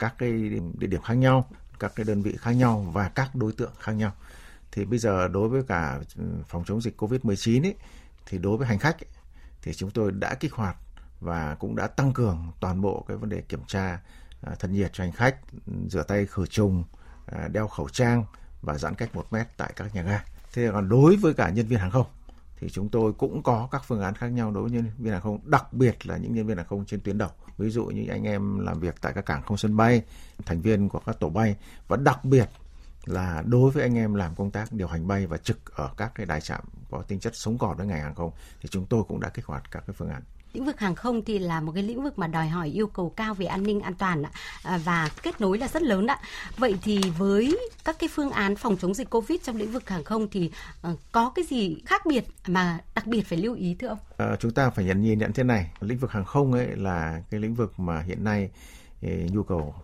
các 0.00 0.14
cái 0.18 0.32
địa 0.78 0.86
điểm 0.86 1.02
khác 1.02 1.14
nhau, 1.14 1.48
các 1.78 1.92
cái 1.96 2.04
đơn 2.04 2.22
vị 2.22 2.36
khác 2.38 2.50
nhau 2.50 2.90
và 2.92 3.08
các 3.08 3.34
đối 3.34 3.52
tượng 3.52 3.72
khác 3.78 3.92
nhau. 3.92 4.12
Thì 4.72 4.84
bây 4.84 4.98
giờ 4.98 5.28
đối 5.28 5.48
với 5.48 5.62
cả 5.68 6.00
ừ, 6.16 6.24
phòng 6.48 6.64
chống 6.66 6.80
dịch 6.80 7.02
Covid-19 7.02 7.62
ấy, 7.62 7.74
thì 8.26 8.38
đối 8.38 8.56
với 8.56 8.66
hành 8.66 8.78
khách 8.78 8.96
ấy, 9.04 9.10
thì 9.62 9.74
chúng 9.74 9.90
tôi 9.90 10.12
đã 10.12 10.34
kích 10.34 10.52
hoạt 10.52 10.76
và 11.20 11.54
cũng 11.54 11.76
đã 11.76 11.86
tăng 11.86 12.12
cường 12.12 12.52
toàn 12.60 12.80
bộ 12.80 13.04
cái 13.08 13.16
vấn 13.16 13.28
đề 13.28 13.40
kiểm 13.40 13.60
tra 13.66 14.00
à, 14.42 14.54
thân 14.58 14.72
nhiệt 14.72 14.90
cho 14.92 15.04
hành 15.04 15.12
khách, 15.12 15.36
ừ, 15.66 15.72
rửa 15.88 16.02
tay 16.02 16.26
khử 16.26 16.46
trùng, 16.46 16.84
à, 17.26 17.48
đeo 17.48 17.68
khẩu 17.68 17.88
trang 17.88 18.24
và 18.62 18.78
giãn 18.78 18.94
cách 18.94 19.14
một 19.14 19.26
mét 19.30 19.46
tại 19.56 19.72
các 19.76 19.94
nhà 19.94 20.02
ga. 20.02 20.24
Thế 20.52 20.68
còn 20.72 20.88
đối 20.88 21.16
với 21.16 21.34
cả 21.34 21.50
nhân 21.50 21.66
viên 21.66 21.78
hàng 21.78 21.90
không 21.90 22.06
thì 22.60 22.70
chúng 22.70 22.88
tôi 22.88 23.12
cũng 23.12 23.42
có 23.42 23.68
các 23.70 23.82
phương 23.86 24.02
án 24.02 24.14
khác 24.14 24.28
nhau 24.28 24.50
đối 24.50 24.62
với 24.62 24.72
nhân 24.72 24.90
viên 24.98 25.12
hàng 25.12 25.22
không, 25.22 25.40
đặc 25.44 25.72
biệt 25.72 26.06
là 26.06 26.16
những 26.16 26.34
nhân 26.34 26.46
viên 26.46 26.56
hàng 26.56 26.66
không 26.66 26.84
trên 26.86 27.00
tuyến 27.00 27.18
đầu. 27.18 27.30
Ví 27.60 27.70
dụ 27.70 27.84
như 27.84 28.06
anh 28.08 28.24
em 28.24 28.58
làm 28.58 28.80
việc 28.80 28.94
tại 29.00 29.12
các 29.12 29.26
cảng 29.26 29.42
không 29.42 29.56
sân 29.56 29.76
bay, 29.76 30.02
thành 30.46 30.60
viên 30.60 30.88
của 30.88 31.00
các 31.06 31.20
tổ 31.20 31.28
bay 31.28 31.56
và 31.88 31.96
đặc 31.96 32.24
biệt 32.24 32.48
là 33.04 33.42
đối 33.46 33.70
với 33.70 33.82
anh 33.82 33.96
em 33.96 34.14
làm 34.14 34.34
công 34.34 34.50
tác 34.50 34.72
điều 34.72 34.88
hành 34.88 35.08
bay 35.08 35.26
và 35.26 35.36
trực 35.36 35.74
ở 35.74 35.90
các 35.96 36.12
cái 36.14 36.26
đài 36.26 36.40
trạm 36.40 36.60
có 36.90 37.02
tính 37.02 37.20
chất 37.20 37.36
sống 37.36 37.58
còn 37.58 37.76
với 37.76 37.86
ngành 37.86 38.00
hàng 38.00 38.14
không 38.14 38.30
thì 38.60 38.68
chúng 38.68 38.86
tôi 38.86 39.04
cũng 39.08 39.20
đã 39.20 39.28
kích 39.28 39.46
hoạt 39.46 39.70
các 39.70 39.84
cái 39.86 39.94
phương 39.98 40.08
án. 40.08 40.22
Lĩnh 40.52 40.64
vực 40.64 40.80
hàng 40.80 40.94
không 40.94 41.24
thì 41.24 41.38
là 41.38 41.60
một 41.60 41.72
cái 41.74 41.82
lĩnh 41.82 42.02
vực 42.02 42.18
mà 42.18 42.26
đòi 42.26 42.48
hỏi 42.48 42.68
yêu 42.68 42.86
cầu 42.86 43.10
cao 43.16 43.34
về 43.34 43.46
an 43.46 43.62
ninh 43.62 43.80
an 43.80 43.94
toàn 43.94 44.22
à, 44.62 44.78
và 44.84 45.08
kết 45.22 45.40
nối 45.40 45.58
là 45.58 45.68
rất 45.68 45.82
lớn 45.82 46.06
ạ. 46.06 46.18
Vậy 46.56 46.74
thì 46.82 47.00
với 47.18 47.58
các 47.84 47.96
cái 47.98 48.08
phương 48.12 48.30
án 48.30 48.56
phòng 48.56 48.76
chống 48.76 48.94
dịch 48.94 49.10
Covid 49.10 49.40
trong 49.42 49.56
lĩnh 49.56 49.72
vực 49.72 49.88
hàng 49.88 50.04
không 50.04 50.28
thì 50.30 50.50
ờ, 50.82 50.96
có 51.12 51.30
cái 51.34 51.44
gì 51.44 51.76
khác 51.86 52.06
biệt 52.06 52.24
mà 52.46 52.78
đặc 52.94 53.06
biệt 53.06 53.22
phải 53.22 53.38
lưu 53.38 53.54
ý 53.54 53.76
thưa 53.78 53.88
ông? 53.88 53.98
À, 54.16 54.36
chúng 54.40 54.52
ta 54.52 54.70
phải 54.70 54.84
nhận 54.84 55.02
nhìn 55.02 55.18
nhận 55.18 55.32
thế 55.32 55.42
này, 55.42 55.70
lĩnh 55.80 55.98
vực 55.98 56.10
hàng 56.10 56.24
không 56.24 56.52
ấy 56.52 56.76
là 56.76 57.22
cái 57.30 57.40
lĩnh 57.40 57.54
vực 57.54 57.80
mà 57.80 58.00
hiện 58.00 58.24
nay 58.24 58.50
ờ, 59.02 59.08
nhu 59.30 59.42
cầu 59.42 59.74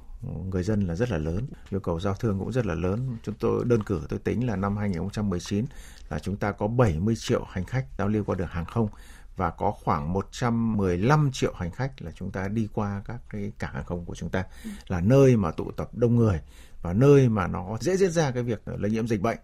người 0.50 0.62
dân 0.62 0.86
là 0.86 0.94
rất 0.94 1.10
là 1.10 1.18
lớn, 1.18 1.46
nhu 1.70 1.78
cầu 1.78 2.00
giao 2.00 2.14
thương 2.14 2.38
cũng 2.38 2.52
rất 2.52 2.66
là 2.66 2.74
lớn. 2.74 3.16
Chúng 3.22 3.34
tôi 3.34 3.64
đơn 3.64 3.82
cử 3.82 4.00
tôi 4.08 4.18
tính 4.18 4.46
là 4.46 4.56
năm 4.56 4.76
2019 4.76 5.64
là 6.08 6.18
chúng 6.18 6.36
ta 6.36 6.52
có 6.52 6.66
70 6.66 7.14
triệu 7.16 7.44
hành 7.48 7.64
khách 7.64 7.86
giao 7.98 8.08
lưu 8.08 8.24
qua 8.24 8.34
đường 8.34 8.48
hàng 8.48 8.64
không 8.64 8.88
và 9.36 9.50
có 9.50 9.70
khoảng 9.70 10.12
115 10.12 11.30
triệu 11.32 11.54
hành 11.56 11.70
khách 11.70 12.02
là 12.02 12.10
chúng 12.14 12.30
ta 12.30 12.48
đi 12.48 12.68
qua 12.72 13.02
các 13.04 13.20
cái 13.30 13.52
cảng 13.58 13.74
hàng 13.74 13.84
không 13.84 14.04
của 14.04 14.14
chúng 14.14 14.30
ta. 14.30 14.44
Là 14.88 15.00
nơi 15.00 15.36
mà 15.36 15.50
tụ 15.50 15.70
tập 15.70 15.88
đông 15.92 16.16
người 16.16 16.40
và 16.86 16.92
nơi 16.92 17.28
mà 17.28 17.46
nó 17.46 17.76
dễ 17.80 17.96
diễn 17.96 18.10
ra 18.10 18.30
cái 18.30 18.42
việc 18.42 18.62
lây 18.78 18.90
nhiễm 18.90 19.06
dịch 19.06 19.20
bệnh 19.20 19.38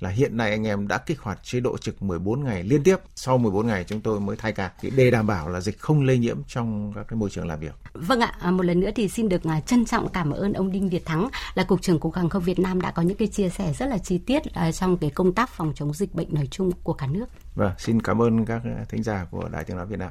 là 0.00 0.10
hiện 0.10 0.36
nay 0.36 0.50
anh 0.50 0.66
em 0.66 0.88
đã 0.88 0.98
kích 0.98 1.20
hoạt 1.20 1.38
chế 1.42 1.60
độ 1.60 1.78
trực 1.78 2.02
14 2.02 2.44
ngày 2.44 2.62
liên 2.62 2.82
tiếp. 2.82 2.96
Sau 3.14 3.38
14 3.38 3.66
ngày 3.66 3.84
chúng 3.84 4.00
tôi 4.00 4.20
mới 4.20 4.36
thay 4.36 4.52
ca 4.52 4.72
để 4.96 5.10
đảm 5.10 5.26
bảo 5.26 5.48
là 5.48 5.60
dịch 5.60 5.78
không 5.78 6.02
lây 6.02 6.18
nhiễm 6.18 6.42
trong 6.48 6.92
các 6.94 7.04
cái 7.08 7.16
môi 7.16 7.30
trường 7.30 7.48
làm 7.48 7.60
việc. 7.60 7.74
Vâng 7.92 8.20
ạ, 8.20 8.34
à, 8.40 8.50
một 8.50 8.62
lần 8.62 8.80
nữa 8.80 8.90
thì 8.94 9.08
xin 9.08 9.28
được 9.28 9.44
à, 9.44 9.60
trân 9.60 9.84
trọng 9.84 10.08
cảm 10.08 10.30
ơn 10.30 10.52
ông 10.52 10.72
Đinh 10.72 10.88
Việt 10.88 11.06
Thắng 11.06 11.28
là 11.54 11.64
cục 11.64 11.82
trưởng 11.82 11.98
cục 11.98 12.14
hàng 12.14 12.28
không 12.28 12.42
Việt 12.42 12.58
Nam 12.58 12.80
đã 12.80 12.90
có 12.90 13.02
những 13.02 13.16
cái 13.16 13.28
chia 13.28 13.48
sẻ 13.48 13.72
rất 13.78 13.86
là 13.86 13.98
chi 13.98 14.18
tiết 14.18 14.42
à, 14.52 14.72
trong 14.72 14.96
cái 14.96 15.10
công 15.10 15.32
tác 15.32 15.50
phòng 15.50 15.72
chống 15.74 15.94
dịch 15.94 16.14
bệnh 16.14 16.34
nói 16.34 16.48
chung 16.50 16.72
của 16.82 16.92
cả 16.92 17.06
nước. 17.06 17.26
Vâng, 17.54 17.72
xin 17.78 18.02
cảm 18.02 18.22
ơn 18.22 18.44
các 18.44 18.62
thính 18.88 19.02
giả 19.02 19.26
của 19.30 19.48
Đài 19.52 19.64
Tiếng 19.64 19.76
nói 19.76 19.86
Việt 19.86 19.98
Nam. 19.98 20.10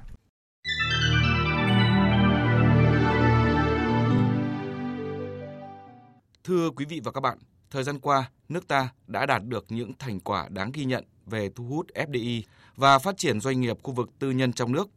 Thưa 6.44 6.70
quý 6.70 6.86
vị 6.86 7.02
và 7.04 7.12
các 7.12 7.22
bạn, 7.22 7.38
thời 7.72 7.84
gian 7.84 8.00
qua, 8.00 8.32
nước 8.50 8.68
ta 8.68 8.90
đã 9.08 9.26
đạt 9.26 9.44
được 9.46 9.66
những 9.70 9.94
thành 10.00 10.20
quả 10.20 10.48
đáng 10.50 10.72
ghi 10.74 10.86
nhận 10.86 11.06
về 11.26 11.50
thu 11.56 11.64
hút 11.64 11.88
FDI 11.94 12.42
và 12.76 13.00
phát 13.00 13.18
triển 13.18 13.42
doanh 13.42 13.62
nghiệp 13.62 13.78
khu 13.84 13.94
vực 13.94 14.10
tư 14.20 14.32
nhân 14.32 14.54
trong 14.54 14.72
nước. 14.72 14.90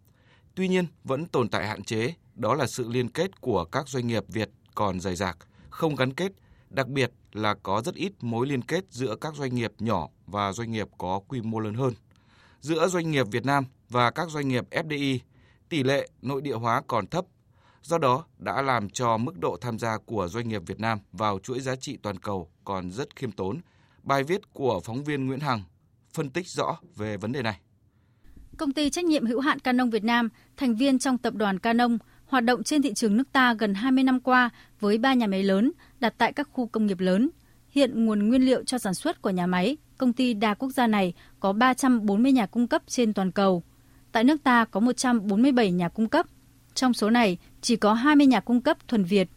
Tuy 0.54 0.68
nhiên, 0.68 0.86
vẫn 1.04 1.26
tồn 1.26 1.48
tại 1.48 1.66
hạn 1.66 1.82
chế, 1.82 2.14
đó 2.34 2.54
là 2.54 2.66
sự 2.66 2.88
liên 2.88 3.08
kết 3.08 3.40
của 3.40 3.64
các 3.64 3.88
doanh 3.88 4.06
nghiệp 4.06 4.24
Việt 4.28 4.50
còn 4.74 5.00
dày 5.00 5.16
dạc, 5.16 5.38
không 5.70 5.96
gắn 5.96 6.14
kết, 6.14 6.32
đặc 6.70 6.88
biệt 6.88 7.12
là 7.32 7.54
có 7.54 7.82
rất 7.84 7.94
ít 7.94 8.12
mối 8.20 8.46
liên 8.46 8.62
kết 8.62 8.84
giữa 8.90 9.16
các 9.16 9.34
doanh 9.34 9.54
nghiệp 9.54 9.72
nhỏ 9.78 10.08
và 10.26 10.52
doanh 10.52 10.72
nghiệp 10.72 10.88
có 10.98 11.20
quy 11.28 11.40
mô 11.40 11.60
lớn 11.60 11.74
hơn. 11.74 11.94
Giữa 12.60 12.88
doanh 12.88 13.10
nghiệp 13.10 13.26
Việt 13.30 13.44
Nam 13.44 13.64
và 13.88 14.10
các 14.10 14.30
doanh 14.30 14.48
nghiệp 14.48 14.64
FDI, 14.70 15.18
tỷ 15.68 15.82
lệ 15.82 16.08
nội 16.22 16.42
địa 16.42 16.54
hóa 16.54 16.82
còn 16.86 17.06
thấp 17.06 17.24
Do 17.86 17.98
đó 17.98 18.24
đã 18.38 18.62
làm 18.62 18.90
cho 18.90 19.16
mức 19.16 19.38
độ 19.38 19.56
tham 19.60 19.78
gia 19.78 19.98
của 19.98 20.28
doanh 20.28 20.48
nghiệp 20.48 20.62
Việt 20.66 20.80
Nam 20.80 20.98
vào 21.12 21.38
chuỗi 21.38 21.60
giá 21.60 21.76
trị 21.76 21.98
toàn 22.02 22.18
cầu 22.18 22.50
còn 22.64 22.90
rất 22.90 23.16
khiêm 23.16 23.32
tốn. 23.32 23.60
Bài 24.02 24.22
viết 24.22 24.52
của 24.52 24.80
phóng 24.84 25.04
viên 25.04 25.26
Nguyễn 25.26 25.40
Hằng 25.40 25.62
phân 26.12 26.30
tích 26.30 26.48
rõ 26.48 26.78
về 26.96 27.16
vấn 27.16 27.32
đề 27.32 27.42
này. 27.42 27.60
Công 28.56 28.72
ty 28.72 28.90
trách 28.90 29.04
nhiệm 29.04 29.26
hữu 29.26 29.40
hạn 29.40 29.58
Canon 29.58 29.90
Việt 29.90 30.04
Nam, 30.04 30.28
thành 30.56 30.76
viên 30.76 30.98
trong 30.98 31.18
tập 31.18 31.34
đoàn 31.34 31.58
Canon, 31.58 31.98
hoạt 32.26 32.44
động 32.44 32.62
trên 32.62 32.82
thị 32.82 32.94
trường 32.94 33.16
nước 33.16 33.32
ta 33.32 33.54
gần 33.54 33.74
20 33.74 34.04
năm 34.04 34.20
qua 34.20 34.50
với 34.80 34.98
3 34.98 35.14
nhà 35.14 35.26
máy 35.26 35.42
lớn 35.42 35.72
đặt 35.98 36.14
tại 36.18 36.32
các 36.32 36.48
khu 36.52 36.66
công 36.66 36.86
nghiệp 36.86 37.00
lớn. 37.00 37.30
Hiện 37.68 38.04
nguồn 38.04 38.28
nguyên 38.28 38.42
liệu 38.42 38.64
cho 38.64 38.78
sản 38.78 38.94
xuất 38.94 39.22
của 39.22 39.30
nhà 39.30 39.46
máy, 39.46 39.76
công 39.98 40.12
ty 40.12 40.34
đa 40.34 40.54
quốc 40.54 40.70
gia 40.70 40.86
này 40.86 41.14
có 41.40 41.52
340 41.52 42.32
nhà 42.32 42.46
cung 42.46 42.68
cấp 42.68 42.82
trên 42.86 43.12
toàn 43.12 43.32
cầu. 43.32 43.62
Tại 44.12 44.24
nước 44.24 44.42
ta 44.44 44.64
có 44.64 44.80
147 44.80 45.70
nhà 45.70 45.88
cung 45.88 46.08
cấp, 46.08 46.26
trong 46.76 46.94
số 46.94 47.10
này, 47.10 47.38
chỉ 47.60 47.76
có 47.76 47.94
20 47.94 48.26
nhà 48.26 48.40
cung 48.40 48.60
cấp 48.60 48.88
thuần 48.88 49.04
Việt. 49.04 49.28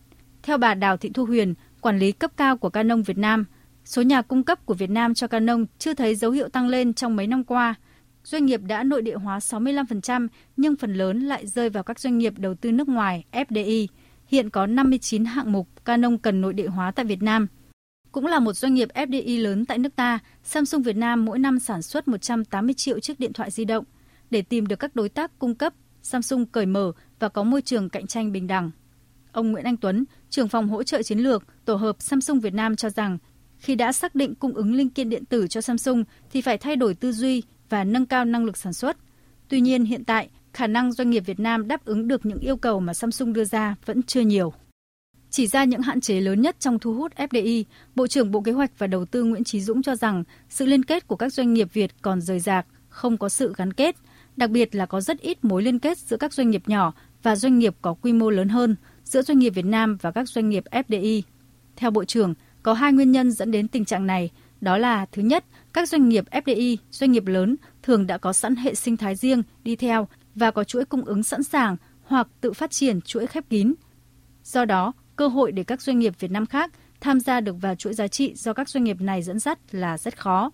Theo 0.43 0.58
bà 0.58 0.74
Đào 0.74 0.98
Thị 0.98 1.12
Thu 1.13 1.25
Huyền, 1.25 1.53
quản 1.81 2.00
lý 2.00 2.12
cấp 2.12 2.31
cao 2.38 2.58
của 2.58 2.69
Canon 2.69 3.01
Việt 3.01 3.17
Nam, 3.17 3.46
số 3.86 4.01
nhà 4.01 4.22
cung 4.22 4.43
cấp 4.43 4.65
của 4.65 4.74
Việt 4.74 4.89
Nam 4.89 5.13
cho 5.13 5.27
Canon 5.27 5.65
chưa 5.79 5.93
thấy 5.93 6.15
dấu 6.15 6.31
hiệu 6.31 6.50
tăng 6.50 6.67
lên 6.67 6.93
trong 6.93 7.15
mấy 7.15 7.27
năm 7.27 7.43
qua. 7.43 7.75
Doanh 8.24 8.46
nghiệp 8.46 8.62
đã 8.63 8.84
nội 8.84 9.01
địa 9.01 9.15
hóa 9.15 9.39
65%, 9.39 10.27
nhưng 10.58 10.75
phần 10.75 10.93
lớn 10.93 11.19
lại 11.19 11.48
rơi 11.48 11.69
vào 11.69 11.84
các 11.84 12.00
doanh 12.00 12.17
nghiệp 12.17 12.34
đầu 12.38 12.55
tư 12.55 12.72
nước 12.72 12.89
ngoài, 12.89 13.25
FDI. 13.31 13.88
Hiện 14.27 14.50
có 14.50 14.65
59 14.65 15.25
hạng 15.25 15.51
mục 15.51 15.86
Canon 15.86 16.17
cần 16.17 16.41
nội 16.41 16.53
địa 16.53 16.67
hóa 16.67 16.91
tại 16.91 17.05
Việt 17.05 17.22
Nam. 17.22 17.48
Cũng 18.12 18.25
là 18.25 18.39
một 18.39 18.53
doanh 18.53 18.74
nghiệp 18.74 18.89
FDI 18.93 19.41
lớn 19.41 19.65
tại 19.65 19.77
nước 19.77 19.96
ta, 19.96 20.19
Samsung 20.43 20.81
Việt 20.81 20.96
Nam 20.96 21.25
mỗi 21.25 21.39
năm 21.39 21.60
sản 21.60 21.81
xuất 21.81 22.08
180 22.08 22.74
triệu 22.74 23.00
chiếc 23.00 23.19
điện 23.19 23.34
thoại 23.34 23.51
di 23.51 23.65
động. 23.65 23.86
Để 24.29 24.41
tìm 24.41 24.67
được 24.67 24.79
các 24.79 24.96
đối 24.96 25.10
tác 25.10 25.39
cung 25.39 25.55
cấp, 25.55 25.74
Samsung 26.01 26.46
cởi 26.46 26.65
mở 26.65 26.91
và 27.19 27.29
có 27.29 27.43
môi 27.43 27.61
trường 27.61 27.89
cạnh 27.89 28.07
tranh 28.07 28.31
bình 28.31 28.47
đẳng. 28.47 28.71
Ông 29.31 29.51
Nguyễn 29.51 29.65
Anh 29.65 29.77
Tuấn, 29.77 30.05
trưởng 30.29 30.47
phòng 30.47 30.69
hỗ 30.69 30.83
trợ 30.83 31.03
chiến 31.03 31.19
lược, 31.19 31.43
tổ 31.65 31.75
hợp 31.75 31.95
Samsung 31.99 32.39
Việt 32.39 32.53
Nam 32.53 32.75
cho 32.75 32.89
rằng 32.89 33.17
khi 33.57 33.75
đã 33.75 33.91
xác 33.91 34.15
định 34.15 34.35
cung 34.35 34.53
ứng 34.53 34.73
linh 34.73 34.89
kiện 34.89 35.09
điện 35.09 35.25
tử 35.25 35.47
cho 35.47 35.61
Samsung 35.61 36.03
thì 36.31 36.41
phải 36.41 36.57
thay 36.57 36.75
đổi 36.75 36.93
tư 36.93 37.11
duy 37.11 37.43
và 37.69 37.83
nâng 37.83 38.05
cao 38.05 38.25
năng 38.25 38.45
lực 38.45 38.57
sản 38.57 38.73
xuất. 38.73 38.97
Tuy 39.47 39.61
nhiên 39.61 39.85
hiện 39.85 40.05
tại, 40.05 40.29
khả 40.53 40.67
năng 40.67 40.91
doanh 40.91 41.09
nghiệp 41.09 41.23
Việt 41.25 41.39
Nam 41.39 41.67
đáp 41.67 41.85
ứng 41.85 42.07
được 42.07 42.25
những 42.25 42.39
yêu 42.39 42.57
cầu 42.57 42.79
mà 42.79 42.93
Samsung 42.93 43.33
đưa 43.33 43.45
ra 43.45 43.75
vẫn 43.85 44.03
chưa 44.03 44.21
nhiều. 44.21 44.53
Chỉ 45.29 45.47
ra 45.47 45.63
những 45.63 45.81
hạn 45.81 46.01
chế 46.01 46.21
lớn 46.21 46.41
nhất 46.41 46.55
trong 46.59 46.79
thu 46.79 46.93
hút 46.93 47.13
FDI, 47.15 47.63
Bộ 47.95 48.07
trưởng 48.07 48.31
Bộ 48.31 48.41
Kế 48.41 48.51
hoạch 48.51 48.71
và 48.77 48.88
Đầu 48.88 49.05
tư 49.05 49.23
Nguyễn 49.23 49.43
Trí 49.43 49.61
Dũng 49.61 49.81
cho 49.81 49.95
rằng 49.95 50.23
sự 50.49 50.65
liên 50.65 50.85
kết 50.85 51.07
của 51.07 51.15
các 51.15 51.33
doanh 51.33 51.53
nghiệp 51.53 51.73
Việt 51.73 51.91
còn 52.01 52.21
rời 52.21 52.39
rạc, 52.39 52.65
không 52.89 53.17
có 53.17 53.29
sự 53.29 53.53
gắn 53.57 53.73
kết, 53.73 53.95
đặc 54.38 54.49
biệt 54.49 54.75
là 54.75 54.85
có 54.85 55.01
rất 55.01 55.19
ít 55.19 55.45
mối 55.45 55.63
liên 55.63 55.79
kết 55.79 55.97
giữa 55.97 56.17
các 56.17 56.33
doanh 56.33 56.49
nghiệp 56.49 56.63
nhỏ 56.67 56.93
và 57.23 57.35
doanh 57.35 57.59
nghiệp 57.59 57.75
có 57.81 57.93
quy 57.93 58.13
mô 58.13 58.29
lớn 58.29 58.49
hơn, 58.49 58.75
giữa 59.03 59.21
doanh 59.21 59.39
nghiệp 59.39 59.49
Việt 59.49 59.65
Nam 59.65 59.97
và 60.01 60.11
các 60.11 60.29
doanh 60.29 60.49
nghiệp 60.49 60.63
FDI. 60.71 61.21
Theo 61.75 61.91
Bộ 61.91 62.05
trưởng, 62.05 62.33
có 62.63 62.73
hai 62.73 62.93
nguyên 62.93 63.11
nhân 63.11 63.31
dẫn 63.31 63.51
đến 63.51 63.67
tình 63.67 63.85
trạng 63.85 64.07
này, 64.07 64.29
đó 64.61 64.77
là 64.77 65.05
thứ 65.11 65.21
nhất, 65.21 65.45
các 65.73 65.89
doanh 65.89 66.09
nghiệp 66.09 66.25
FDI, 66.31 66.77
doanh 66.91 67.11
nghiệp 67.11 67.27
lớn 67.27 67.55
thường 67.83 68.07
đã 68.07 68.17
có 68.17 68.33
sẵn 68.33 68.55
hệ 68.55 68.75
sinh 68.75 68.97
thái 68.97 69.15
riêng 69.15 69.43
đi 69.63 69.75
theo 69.75 70.07
và 70.35 70.51
có 70.51 70.63
chuỗi 70.63 70.85
cung 70.85 71.05
ứng 71.05 71.23
sẵn 71.23 71.43
sàng 71.43 71.77
hoặc 72.03 72.27
tự 72.41 72.53
phát 72.53 72.71
triển 72.71 73.01
chuỗi 73.01 73.27
khép 73.27 73.43
kín. 73.49 73.73
Do 74.43 74.65
đó, 74.65 74.93
cơ 75.15 75.27
hội 75.27 75.51
để 75.51 75.63
các 75.63 75.81
doanh 75.81 75.99
nghiệp 75.99 76.13
Việt 76.19 76.31
Nam 76.31 76.45
khác 76.45 76.71
tham 77.01 77.19
gia 77.19 77.41
được 77.41 77.55
vào 77.61 77.75
chuỗi 77.75 77.93
giá 77.93 78.07
trị 78.07 78.33
do 78.35 78.53
các 78.53 78.69
doanh 78.69 78.83
nghiệp 78.83 79.01
này 79.01 79.23
dẫn 79.23 79.39
dắt 79.39 79.59
là 79.71 79.97
rất 79.97 80.19
khó. 80.19 80.51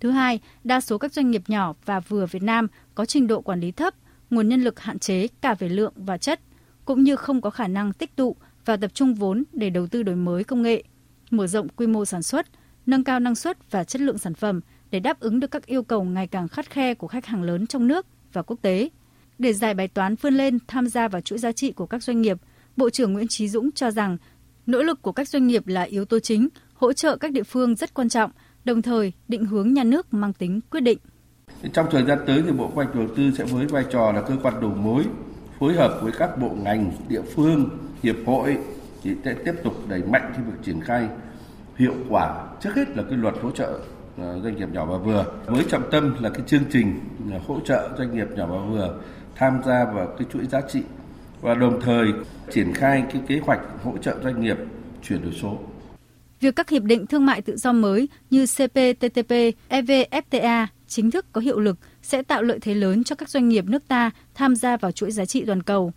Thứ 0.00 0.10
hai, 0.10 0.40
đa 0.64 0.80
số 0.80 0.98
các 0.98 1.12
doanh 1.12 1.30
nghiệp 1.30 1.42
nhỏ 1.48 1.74
và 1.84 2.00
vừa 2.00 2.26
Việt 2.26 2.42
Nam 2.42 2.66
có 2.94 3.04
trình 3.04 3.26
độ 3.26 3.40
quản 3.40 3.60
lý 3.60 3.72
thấp, 3.72 3.94
nguồn 4.30 4.48
nhân 4.48 4.62
lực 4.62 4.80
hạn 4.80 4.98
chế 4.98 5.26
cả 5.40 5.54
về 5.54 5.68
lượng 5.68 5.92
và 5.96 6.18
chất, 6.18 6.40
cũng 6.84 7.02
như 7.02 7.16
không 7.16 7.40
có 7.40 7.50
khả 7.50 7.68
năng 7.68 7.92
tích 7.92 8.16
tụ 8.16 8.36
và 8.64 8.76
tập 8.76 8.94
trung 8.94 9.14
vốn 9.14 9.44
để 9.52 9.70
đầu 9.70 9.86
tư 9.86 10.02
đổi 10.02 10.16
mới 10.16 10.44
công 10.44 10.62
nghệ, 10.62 10.82
mở 11.30 11.46
rộng 11.46 11.68
quy 11.68 11.86
mô 11.86 12.04
sản 12.04 12.22
xuất, 12.22 12.46
nâng 12.86 13.04
cao 13.04 13.20
năng 13.20 13.34
suất 13.34 13.70
và 13.70 13.84
chất 13.84 14.02
lượng 14.02 14.18
sản 14.18 14.34
phẩm 14.34 14.60
để 14.90 15.00
đáp 15.00 15.20
ứng 15.20 15.40
được 15.40 15.50
các 15.50 15.66
yêu 15.66 15.82
cầu 15.82 16.04
ngày 16.04 16.26
càng 16.26 16.48
khắt 16.48 16.70
khe 16.70 16.94
của 16.94 17.08
khách 17.08 17.26
hàng 17.26 17.42
lớn 17.42 17.66
trong 17.66 17.88
nước 17.88 18.06
và 18.32 18.42
quốc 18.42 18.58
tế. 18.62 18.88
Để 19.38 19.52
giải 19.52 19.74
bài 19.74 19.88
toán 19.88 20.14
vươn 20.14 20.34
lên 20.34 20.58
tham 20.66 20.86
gia 20.86 21.08
vào 21.08 21.20
chuỗi 21.20 21.38
giá 21.38 21.52
trị 21.52 21.72
của 21.72 21.86
các 21.86 22.02
doanh 22.02 22.22
nghiệp, 22.22 22.38
Bộ 22.76 22.90
trưởng 22.90 23.12
Nguyễn 23.12 23.28
Trí 23.28 23.48
Dũng 23.48 23.72
cho 23.72 23.90
rằng 23.90 24.16
nỗ 24.66 24.82
lực 24.82 25.02
của 25.02 25.12
các 25.12 25.28
doanh 25.28 25.46
nghiệp 25.46 25.66
là 25.66 25.82
yếu 25.82 26.04
tố 26.04 26.18
chính, 26.18 26.48
hỗ 26.74 26.92
trợ 26.92 27.16
các 27.16 27.32
địa 27.32 27.42
phương 27.42 27.76
rất 27.76 27.94
quan 27.94 28.08
trọng, 28.08 28.30
đồng 28.64 28.82
thời 28.82 29.12
định 29.28 29.44
hướng 29.44 29.74
nhà 29.74 29.84
nước 29.84 30.14
mang 30.14 30.32
tính 30.32 30.60
quyết 30.70 30.80
định. 30.80 30.98
Trong 31.72 31.86
thời 31.90 32.04
gian 32.04 32.18
tới 32.26 32.42
thì 32.46 32.52
Bộ 32.52 32.68
Kế 32.68 32.74
hoạch 32.74 32.94
Đầu 32.94 33.06
tư 33.16 33.30
sẽ 33.38 33.44
với 33.44 33.66
vai 33.66 33.84
trò 33.90 34.12
là 34.12 34.20
cơ 34.20 34.34
quan 34.42 34.60
đầu 34.60 34.70
mối 34.70 35.04
phối 35.58 35.74
hợp 35.74 35.98
với 36.02 36.12
các 36.18 36.38
bộ 36.38 36.48
ngành, 36.48 36.92
địa 37.08 37.22
phương, 37.22 37.68
hiệp 38.02 38.16
hội 38.26 38.58
thì 39.02 39.10
sẽ 39.24 39.34
tiếp 39.44 39.54
tục 39.64 39.74
đẩy 39.88 40.02
mạnh 40.02 40.30
cái 40.32 40.42
việc 40.46 40.56
triển 40.64 40.80
khai 40.80 41.08
hiệu 41.76 41.94
quả 42.08 42.46
trước 42.60 42.74
hết 42.74 42.96
là 42.96 43.02
cái 43.02 43.18
luật 43.18 43.34
hỗ 43.42 43.50
trợ 43.50 43.78
ờ, 44.18 44.40
doanh 44.42 44.56
nghiệp 44.56 44.68
nhỏ 44.72 44.84
và 44.84 44.98
vừa 44.98 45.24
với 45.46 45.64
trọng 45.70 45.90
tâm 45.90 46.14
là 46.20 46.30
cái 46.30 46.42
chương 46.46 46.64
trình 46.72 47.00
hỗ 47.46 47.60
trợ 47.60 47.88
doanh 47.98 48.16
nghiệp 48.16 48.26
nhỏ 48.36 48.46
và 48.46 48.58
vừa 48.58 49.00
tham 49.36 49.60
gia 49.66 49.84
vào 49.84 50.06
cái 50.18 50.26
chuỗi 50.32 50.46
giá 50.46 50.60
trị 50.60 50.82
và 51.40 51.54
đồng 51.54 51.80
thời 51.80 52.06
triển 52.52 52.72
khai 52.74 53.04
cái 53.12 53.22
kế 53.26 53.38
hoạch 53.38 53.60
hỗ 53.84 53.98
trợ 53.98 54.16
doanh 54.22 54.40
nghiệp 54.40 54.56
chuyển 55.02 55.22
đổi 55.22 55.32
số. 55.42 55.58
Việc 56.40 56.56
các 56.56 56.68
hiệp 56.68 56.82
định 56.82 57.06
thương 57.06 57.26
mại 57.26 57.42
tự 57.42 57.56
do 57.56 57.72
mới 57.72 58.08
như 58.30 58.46
CPTPP, 58.46 59.32
EVFTA 59.68 60.66
chính 60.88 61.10
thức 61.10 61.26
có 61.32 61.40
hiệu 61.40 61.60
lực 61.60 61.78
sẽ 62.02 62.22
tạo 62.22 62.42
lợi 62.42 62.58
thế 62.62 62.74
lớn 62.74 63.04
cho 63.04 63.16
các 63.16 63.28
doanh 63.28 63.48
nghiệp 63.48 63.64
nước 63.64 63.88
ta 63.88 64.10
tham 64.34 64.56
gia 64.56 64.76
vào 64.76 64.92
chuỗi 64.92 65.10
giá 65.10 65.24
trị 65.24 65.44
toàn 65.46 65.62
cầu. 65.62 65.92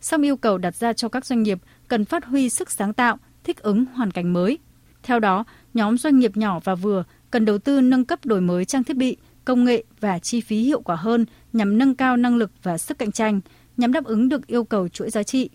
Song 0.00 0.22
yêu 0.22 0.36
cầu 0.36 0.58
đặt 0.58 0.76
ra 0.76 0.92
cho 0.92 1.08
các 1.08 1.26
doanh 1.26 1.42
nghiệp 1.42 1.58
cần 1.88 2.04
phát 2.04 2.24
huy 2.24 2.48
sức 2.50 2.70
sáng 2.70 2.92
tạo, 2.92 3.18
thích 3.44 3.62
ứng 3.62 3.84
hoàn 3.84 4.10
cảnh 4.10 4.32
mới. 4.32 4.58
Theo 5.02 5.20
đó, 5.20 5.44
nhóm 5.74 5.98
doanh 5.98 6.18
nghiệp 6.18 6.36
nhỏ 6.36 6.60
và 6.64 6.74
vừa 6.74 7.04
cần 7.30 7.44
đầu 7.44 7.58
tư 7.58 7.80
nâng 7.80 8.04
cấp 8.04 8.26
đổi 8.26 8.40
mới 8.40 8.64
trang 8.64 8.84
thiết 8.84 8.96
bị, 8.96 9.16
công 9.44 9.64
nghệ 9.64 9.84
và 10.00 10.18
chi 10.18 10.40
phí 10.40 10.62
hiệu 10.62 10.80
quả 10.80 10.96
hơn 10.96 11.26
nhằm 11.52 11.78
nâng 11.78 11.94
cao 11.94 12.16
năng 12.16 12.36
lực 12.36 12.50
và 12.62 12.78
sức 12.78 12.98
cạnh 12.98 13.12
tranh, 13.12 13.40
nhằm 13.76 13.92
đáp 13.92 14.04
ứng 14.04 14.28
được 14.28 14.46
yêu 14.46 14.64
cầu 14.64 14.88
chuỗi 14.88 15.10
giá 15.10 15.22
trị. 15.22 15.50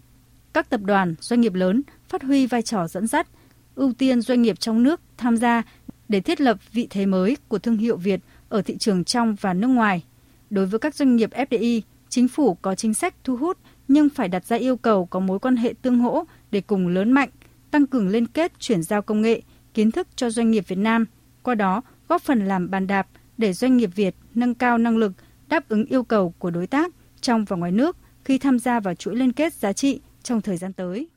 Các 0.53 0.69
tập 0.69 0.81
đoàn, 0.83 1.15
doanh 1.19 1.41
nghiệp 1.41 1.53
lớn 1.53 1.81
phát 2.09 2.23
huy 2.23 2.47
vai 2.47 2.61
trò 2.61 2.87
dẫn 2.87 3.07
dắt, 3.07 3.27
ưu 3.75 3.93
tiên 3.93 4.21
doanh 4.21 4.41
nghiệp 4.41 4.59
trong 4.59 4.83
nước 4.83 5.01
tham 5.17 5.37
gia 5.37 5.63
để 6.09 6.19
thiết 6.21 6.41
lập 6.41 6.57
vị 6.71 6.87
thế 6.89 7.05
mới 7.05 7.37
của 7.47 7.59
thương 7.59 7.77
hiệu 7.77 7.97
Việt 7.97 8.19
ở 8.49 8.61
thị 8.61 8.77
trường 8.77 9.03
trong 9.03 9.35
và 9.41 9.53
nước 9.53 9.67
ngoài. 9.67 10.03
Đối 10.49 10.65
với 10.65 10.79
các 10.79 10.95
doanh 10.95 11.15
nghiệp 11.15 11.29
FDI, 11.33 11.81
chính 12.09 12.27
phủ 12.27 12.53
có 12.53 12.75
chính 12.75 12.93
sách 12.93 13.15
thu 13.23 13.35
hút 13.35 13.57
nhưng 13.87 14.09
phải 14.09 14.27
đặt 14.27 14.45
ra 14.45 14.55
yêu 14.55 14.77
cầu 14.77 15.05
có 15.05 15.19
mối 15.19 15.39
quan 15.39 15.55
hệ 15.55 15.73
tương 15.81 15.99
hỗ 15.99 16.23
để 16.51 16.61
cùng 16.61 16.87
lớn 16.87 17.11
mạnh, 17.11 17.29
tăng 17.71 17.87
cường 17.87 18.07
liên 18.07 18.27
kết 18.27 18.59
chuyển 18.59 18.83
giao 18.83 19.01
công 19.01 19.21
nghệ, 19.21 19.41
kiến 19.73 19.91
thức 19.91 20.07
cho 20.15 20.29
doanh 20.29 20.51
nghiệp 20.51 20.67
Việt 20.67 20.77
Nam, 20.77 21.05
qua 21.43 21.55
đó 21.55 21.81
góp 22.07 22.21
phần 22.21 22.45
làm 22.45 22.69
bàn 22.69 22.87
đạp 22.87 23.07
để 23.37 23.53
doanh 23.53 23.77
nghiệp 23.77 23.89
Việt 23.95 24.15
nâng 24.35 24.55
cao 24.55 24.77
năng 24.77 24.97
lực 24.97 25.11
đáp 25.47 25.69
ứng 25.69 25.85
yêu 25.85 26.03
cầu 26.03 26.33
của 26.39 26.51
đối 26.51 26.67
tác 26.67 26.91
trong 27.21 27.45
và 27.45 27.57
ngoài 27.57 27.71
nước 27.71 27.97
khi 28.25 28.37
tham 28.37 28.59
gia 28.59 28.79
vào 28.79 28.95
chuỗi 28.95 29.15
liên 29.15 29.31
kết 29.31 29.53
giá 29.53 29.73
trị 29.73 29.99
trong 30.23 30.41
thời 30.41 30.57
gian 30.57 30.73
tới. 30.73 31.07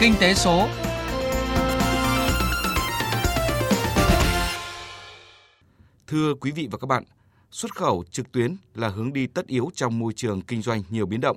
Kinh 0.00 0.14
tế 0.20 0.34
số 0.34 0.68
Thưa 6.12 6.34
quý 6.34 6.50
vị 6.50 6.68
và 6.70 6.78
các 6.78 6.86
bạn, 6.86 7.04
xuất 7.50 7.76
khẩu 7.76 8.04
trực 8.10 8.32
tuyến 8.32 8.56
là 8.74 8.88
hướng 8.88 9.12
đi 9.12 9.26
tất 9.26 9.46
yếu 9.46 9.70
trong 9.74 9.98
môi 9.98 10.12
trường 10.12 10.40
kinh 10.42 10.62
doanh 10.62 10.82
nhiều 10.90 11.06
biến 11.06 11.20
động. 11.20 11.36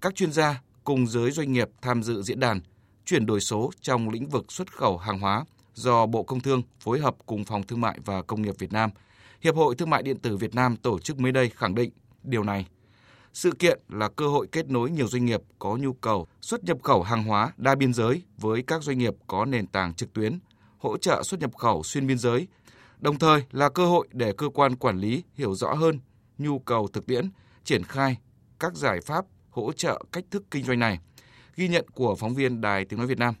Các 0.00 0.14
chuyên 0.14 0.32
gia 0.32 0.62
cùng 0.84 1.06
giới 1.06 1.30
doanh 1.30 1.52
nghiệp 1.52 1.68
tham 1.82 2.02
dự 2.02 2.22
diễn 2.22 2.40
đàn 2.40 2.60
chuyển 3.04 3.26
đổi 3.26 3.40
số 3.40 3.70
trong 3.80 4.10
lĩnh 4.10 4.28
vực 4.28 4.52
xuất 4.52 4.72
khẩu 4.72 4.98
hàng 4.98 5.18
hóa 5.18 5.44
do 5.74 6.06
Bộ 6.06 6.22
Công 6.22 6.40
Thương 6.40 6.62
phối 6.80 7.00
hợp 7.00 7.16
cùng 7.26 7.44
Phòng 7.44 7.62
Thương 7.62 7.80
mại 7.80 7.98
và 8.04 8.22
Công 8.22 8.42
nghiệp 8.42 8.54
Việt 8.58 8.72
Nam, 8.72 8.90
Hiệp 9.40 9.56
hội 9.56 9.74
Thương 9.74 9.90
mại 9.90 10.02
điện 10.02 10.18
tử 10.18 10.36
Việt 10.36 10.54
Nam 10.54 10.76
tổ 10.76 10.98
chức 10.98 11.18
mới 11.18 11.32
đây 11.32 11.48
khẳng 11.48 11.74
định 11.74 11.90
điều 12.22 12.44
này. 12.44 12.66
Sự 13.32 13.50
kiện 13.50 13.80
là 13.88 14.08
cơ 14.08 14.28
hội 14.28 14.46
kết 14.52 14.68
nối 14.68 14.90
nhiều 14.90 15.08
doanh 15.08 15.24
nghiệp 15.24 15.40
có 15.58 15.76
nhu 15.76 15.92
cầu 15.92 16.26
xuất 16.40 16.64
nhập 16.64 16.78
khẩu 16.82 17.02
hàng 17.02 17.24
hóa 17.24 17.52
đa 17.56 17.74
biên 17.74 17.94
giới 17.94 18.22
với 18.38 18.62
các 18.62 18.82
doanh 18.82 18.98
nghiệp 18.98 19.14
có 19.26 19.44
nền 19.44 19.66
tảng 19.66 19.94
trực 19.94 20.12
tuyến, 20.12 20.38
hỗ 20.78 20.96
trợ 20.96 21.22
xuất 21.22 21.40
nhập 21.40 21.56
khẩu 21.56 21.82
xuyên 21.82 22.06
biên 22.06 22.18
giới 22.18 22.46
đồng 22.98 23.18
thời 23.18 23.42
là 23.52 23.68
cơ 23.68 23.86
hội 23.86 24.08
để 24.12 24.32
cơ 24.32 24.48
quan 24.48 24.76
quản 24.76 24.98
lý 24.98 25.22
hiểu 25.34 25.54
rõ 25.54 25.74
hơn 25.74 25.98
nhu 26.38 26.58
cầu 26.58 26.88
thực 26.88 27.06
tiễn, 27.06 27.30
triển 27.64 27.84
khai 27.84 28.16
các 28.60 28.74
giải 28.74 29.00
pháp 29.00 29.24
hỗ 29.50 29.72
trợ 29.72 30.04
cách 30.12 30.24
thức 30.30 30.44
kinh 30.50 30.64
doanh 30.64 30.78
này. 30.78 30.98
Ghi 31.56 31.68
nhận 31.68 31.86
của 31.94 32.14
phóng 32.14 32.34
viên 32.34 32.60
Đài 32.60 32.84
Tiếng 32.84 32.98
Nói 32.98 33.06
Việt 33.06 33.18
Nam. 33.18 33.34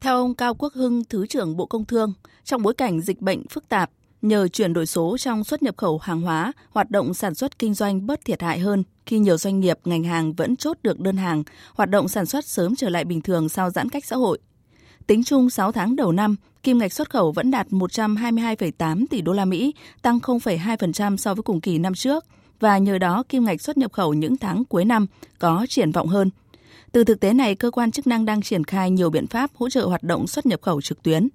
Theo 0.00 0.16
ông 0.16 0.34
Cao 0.34 0.54
Quốc 0.54 0.72
Hưng, 0.74 1.04
Thứ 1.04 1.26
trưởng 1.26 1.56
Bộ 1.56 1.66
Công 1.66 1.84
Thương, 1.84 2.12
trong 2.44 2.62
bối 2.62 2.74
cảnh 2.74 3.00
dịch 3.00 3.20
bệnh 3.20 3.48
phức 3.48 3.68
tạp, 3.68 3.90
nhờ 4.22 4.48
chuyển 4.48 4.72
đổi 4.72 4.86
số 4.86 5.16
trong 5.18 5.44
xuất 5.44 5.62
nhập 5.62 5.76
khẩu 5.76 5.98
hàng 5.98 6.20
hóa, 6.20 6.52
hoạt 6.70 6.90
động 6.90 7.14
sản 7.14 7.34
xuất 7.34 7.58
kinh 7.58 7.74
doanh 7.74 8.06
bớt 8.06 8.24
thiệt 8.24 8.42
hại 8.42 8.58
hơn 8.58 8.84
khi 9.06 9.18
nhiều 9.18 9.36
doanh 9.36 9.60
nghiệp 9.60 9.78
ngành 9.84 10.04
hàng 10.04 10.32
vẫn 10.32 10.56
chốt 10.56 10.78
được 10.82 11.00
đơn 11.00 11.16
hàng, 11.16 11.42
hoạt 11.74 11.90
động 11.90 12.08
sản 12.08 12.26
xuất 12.26 12.44
sớm 12.46 12.76
trở 12.76 12.88
lại 12.88 13.04
bình 13.04 13.20
thường 13.20 13.48
sau 13.48 13.70
giãn 13.70 13.88
cách 13.88 14.04
xã 14.04 14.16
hội. 14.16 14.38
Tính 15.10 15.24
chung 15.24 15.50
6 15.50 15.72
tháng 15.72 15.96
đầu 15.96 16.12
năm, 16.12 16.36
kim 16.62 16.78
ngạch 16.78 16.92
xuất 16.92 17.10
khẩu 17.10 17.32
vẫn 17.32 17.50
đạt 17.50 17.66
122,8 17.68 19.04
tỷ 19.10 19.20
đô 19.20 19.32
la 19.32 19.44
Mỹ, 19.44 19.74
tăng 20.02 20.18
0,2% 20.18 21.16
so 21.16 21.34
với 21.34 21.42
cùng 21.42 21.60
kỳ 21.60 21.78
năm 21.78 21.94
trước 21.94 22.24
và 22.60 22.78
nhờ 22.78 22.98
đó 22.98 23.22
kim 23.28 23.44
ngạch 23.44 23.60
xuất 23.60 23.78
nhập 23.78 23.92
khẩu 23.92 24.14
những 24.14 24.36
tháng 24.36 24.64
cuối 24.64 24.84
năm 24.84 25.06
có 25.38 25.66
triển 25.68 25.92
vọng 25.92 26.08
hơn. 26.08 26.30
Từ 26.92 27.04
thực 27.04 27.20
tế 27.20 27.32
này, 27.32 27.54
cơ 27.54 27.70
quan 27.70 27.90
chức 27.90 28.06
năng 28.06 28.24
đang 28.24 28.42
triển 28.42 28.64
khai 28.64 28.90
nhiều 28.90 29.10
biện 29.10 29.26
pháp 29.26 29.50
hỗ 29.54 29.68
trợ 29.68 29.86
hoạt 29.86 30.02
động 30.02 30.26
xuất 30.26 30.46
nhập 30.46 30.60
khẩu 30.62 30.80
trực 30.80 31.02
tuyến. 31.02 31.28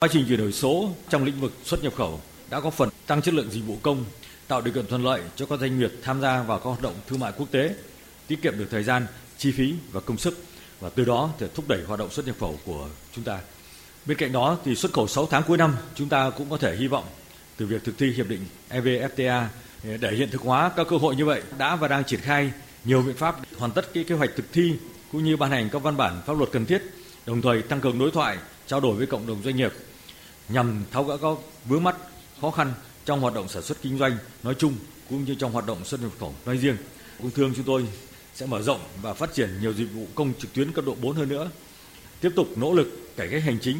Quá 0.00 0.08
trình 0.12 0.24
chuyển 0.28 0.38
đổi 0.38 0.52
số 0.52 0.88
trong 1.08 1.24
lĩnh 1.24 1.40
vực 1.40 1.52
xuất 1.64 1.82
nhập 1.82 1.94
khẩu 1.96 2.20
đã 2.50 2.60
có 2.60 2.70
phần 2.70 2.88
tăng 3.06 3.22
chất 3.22 3.34
lượng 3.34 3.50
dịch 3.50 3.66
vụ 3.66 3.76
công, 3.82 4.04
tạo 4.48 4.60
điều 4.60 4.74
kiện 4.74 4.86
thuận 4.86 5.04
lợi 5.04 5.20
cho 5.36 5.46
các 5.46 5.60
doanh 5.60 5.78
nghiệp 5.78 5.92
tham 6.02 6.20
gia 6.20 6.42
vào 6.42 6.58
các 6.58 6.64
hoạt 6.64 6.82
động 6.82 6.94
thương 7.06 7.20
mại 7.20 7.32
quốc 7.38 7.50
tế, 7.50 7.74
tiết 8.26 8.42
kiệm 8.42 8.58
được 8.58 8.66
thời 8.70 8.82
gian, 8.82 9.06
chi 9.38 9.52
phí 9.52 9.74
và 9.92 10.00
công 10.00 10.18
sức 10.18 10.38
và 10.80 10.88
từ 10.88 11.04
đó 11.04 11.30
để 11.40 11.48
thúc 11.54 11.68
đẩy 11.68 11.84
hoạt 11.84 12.00
động 12.00 12.10
xuất 12.10 12.26
nhập 12.26 12.36
khẩu 12.40 12.58
của 12.64 12.88
chúng 13.14 13.24
ta. 13.24 13.38
Bên 14.06 14.18
cạnh 14.18 14.32
đó 14.32 14.58
thì 14.64 14.74
xuất 14.74 14.92
khẩu 14.92 15.08
6 15.08 15.26
tháng 15.26 15.42
cuối 15.42 15.56
năm 15.56 15.76
chúng 15.94 16.08
ta 16.08 16.30
cũng 16.30 16.50
có 16.50 16.56
thể 16.56 16.76
hy 16.76 16.86
vọng 16.86 17.04
từ 17.56 17.66
việc 17.66 17.84
thực 17.84 17.98
thi 17.98 18.12
hiệp 18.12 18.28
định 18.28 18.40
EVFTA 18.70 19.46
ừ, 19.84 19.96
để 20.00 20.12
hiện 20.12 20.30
thực 20.30 20.42
hóa 20.42 20.70
các 20.76 20.86
cơ 20.90 20.96
hội 20.96 21.16
như 21.16 21.24
vậy 21.24 21.42
đã 21.58 21.76
và 21.76 21.88
đang 21.88 22.04
triển 22.04 22.20
khai 22.20 22.52
nhiều 22.84 23.02
biện 23.02 23.16
pháp 23.16 23.36
hoàn 23.58 23.70
tất 23.70 23.94
cái 23.94 24.04
kế 24.04 24.14
hoạch 24.14 24.30
thực 24.36 24.52
thi 24.52 24.74
cũng 25.12 25.24
như 25.24 25.36
ban 25.36 25.50
hành 25.50 25.68
các 25.72 25.78
văn 25.78 25.96
bản 25.96 26.22
pháp 26.26 26.38
luật 26.38 26.50
cần 26.52 26.66
thiết, 26.66 26.82
đồng 27.26 27.42
thời 27.42 27.62
tăng 27.62 27.80
cường 27.80 27.98
đối 27.98 28.10
thoại, 28.10 28.38
trao 28.66 28.80
đổi 28.80 28.96
với 28.96 29.06
cộng 29.06 29.26
đồng 29.26 29.42
doanh 29.44 29.56
nghiệp 29.56 29.72
nhằm 30.48 30.84
tháo 30.92 31.04
gỡ 31.04 31.16
các 31.16 31.28
vướng 31.64 31.84
mắt 31.84 31.96
khó 32.40 32.50
khăn 32.50 32.72
trong 33.04 33.20
hoạt 33.20 33.34
động 33.34 33.48
sản 33.48 33.62
xuất 33.62 33.82
kinh 33.82 33.98
doanh 33.98 34.16
nói 34.42 34.54
chung 34.58 34.74
cũng 35.10 35.24
như 35.24 35.34
trong 35.34 35.52
hoạt 35.52 35.66
động 35.66 35.84
xuất 35.84 36.02
nhập 36.02 36.10
khẩu 36.20 36.34
nói 36.46 36.56
riêng. 36.56 36.76
Công 37.22 37.30
thương 37.30 37.52
chúng 37.56 37.64
tôi 37.64 37.86
sẽ 38.36 38.46
mở 38.46 38.62
rộng 38.62 38.80
và 39.02 39.14
phát 39.14 39.34
triển 39.34 39.48
nhiều 39.60 39.72
dịch 39.72 39.88
vụ 39.94 40.06
công 40.14 40.32
trực 40.38 40.52
tuyến 40.52 40.72
cấp 40.72 40.84
độ 40.84 40.94
4 41.02 41.16
hơn 41.16 41.28
nữa. 41.28 41.50
Tiếp 42.20 42.30
tục 42.36 42.48
nỗ 42.56 42.72
lực 42.72 43.16
cải 43.16 43.28
cách 43.28 43.42
hành 43.42 43.58
chính, 43.60 43.76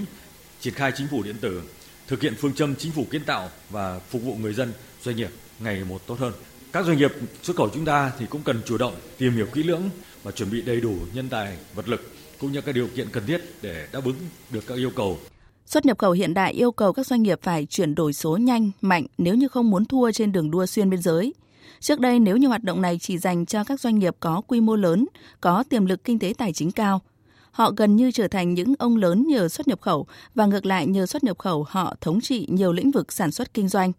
triển 0.60 0.74
khai 0.74 0.92
chính 0.96 1.06
phủ 1.10 1.22
điện 1.22 1.36
tử, 1.40 1.62
thực 2.06 2.22
hiện 2.22 2.34
phương 2.38 2.54
châm 2.54 2.74
chính 2.76 2.92
phủ 2.92 3.06
kiến 3.10 3.24
tạo 3.24 3.48
và 3.70 3.98
phục 3.98 4.22
vụ 4.22 4.34
người 4.34 4.52
dân, 4.52 4.72
doanh 5.02 5.16
nghiệp 5.16 5.30
ngày 5.60 5.84
một 5.84 6.06
tốt 6.06 6.18
hơn. 6.18 6.32
Các 6.72 6.86
doanh 6.86 6.98
nghiệp 6.98 7.12
xuất 7.42 7.56
khẩu 7.56 7.68
chúng 7.74 7.84
ta 7.84 8.12
thì 8.18 8.26
cũng 8.26 8.42
cần 8.42 8.60
chủ 8.66 8.78
động 8.78 8.94
tìm 9.18 9.32
hiểu 9.32 9.46
kỹ 9.52 9.62
lưỡng 9.62 9.82
và 10.22 10.30
chuẩn 10.30 10.50
bị 10.50 10.62
đầy 10.62 10.80
đủ 10.80 10.94
nhân 11.14 11.28
tài, 11.28 11.56
vật 11.74 11.88
lực 11.88 12.12
cũng 12.38 12.52
như 12.52 12.60
các 12.60 12.74
điều 12.74 12.88
kiện 12.96 13.08
cần 13.12 13.26
thiết 13.26 13.40
để 13.62 13.88
đáp 13.92 14.04
ứng 14.04 14.16
được 14.50 14.66
các 14.66 14.74
yêu 14.74 14.90
cầu. 14.90 15.18
Xuất 15.66 15.86
nhập 15.86 15.98
khẩu 15.98 16.12
hiện 16.12 16.34
đại 16.34 16.52
yêu 16.52 16.72
cầu 16.72 16.92
các 16.92 17.06
doanh 17.06 17.22
nghiệp 17.22 17.38
phải 17.42 17.66
chuyển 17.66 17.94
đổi 17.94 18.12
số 18.12 18.36
nhanh, 18.36 18.70
mạnh 18.80 19.06
nếu 19.18 19.34
như 19.34 19.48
không 19.48 19.70
muốn 19.70 19.84
thua 19.84 20.12
trên 20.12 20.32
đường 20.32 20.50
đua 20.50 20.66
xuyên 20.66 20.90
biên 20.90 21.02
giới. 21.02 21.34
Trước 21.80 22.00
đây 22.00 22.20
nếu 22.20 22.36
như 22.36 22.48
hoạt 22.48 22.64
động 22.64 22.82
này 22.82 22.98
chỉ 22.98 23.18
dành 23.18 23.46
cho 23.46 23.64
các 23.64 23.80
doanh 23.80 23.98
nghiệp 23.98 24.16
có 24.20 24.42
quy 24.46 24.60
mô 24.60 24.76
lớn, 24.76 25.06
có 25.40 25.64
tiềm 25.68 25.86
lực 25.86 26.04
kinh 26.04 26.18
tế 26.18 26.34
tài 26.38 26.52
chính 26.52 26.70
cao, 26.70 27.02
họ 27.50 27.72
gần 27.76 27.96
như 27.96 28.10
trở 28.10 28.28
thành 28.28 28.54
những 28.54 28.74
ông 28.78 28.96
lớn 28.96 29.24
nhờ 29.28 29.48
xuất 29.48 29.68
nhập 29.68 29.80
khẩu 29.80 30.06
và 30.34 30.46
ngược 30.46 30.66
lại 30.66 30.86
nhờ 30.86 31.06
xuất 31.06 31.24
nhập 31.24 31.38
khẩu 31.38 31.66
họ 31.68 31.96
thống 32.00 32.20
trị 32.20 32.46
nhiều 32.50 32.72
lĩnh 32.72 32.90
vực 32.90 33.12
sản 33.12 33.30
xuất 33.30 33.54
kinh 33.54 33.68
doanh. 33.68 33.92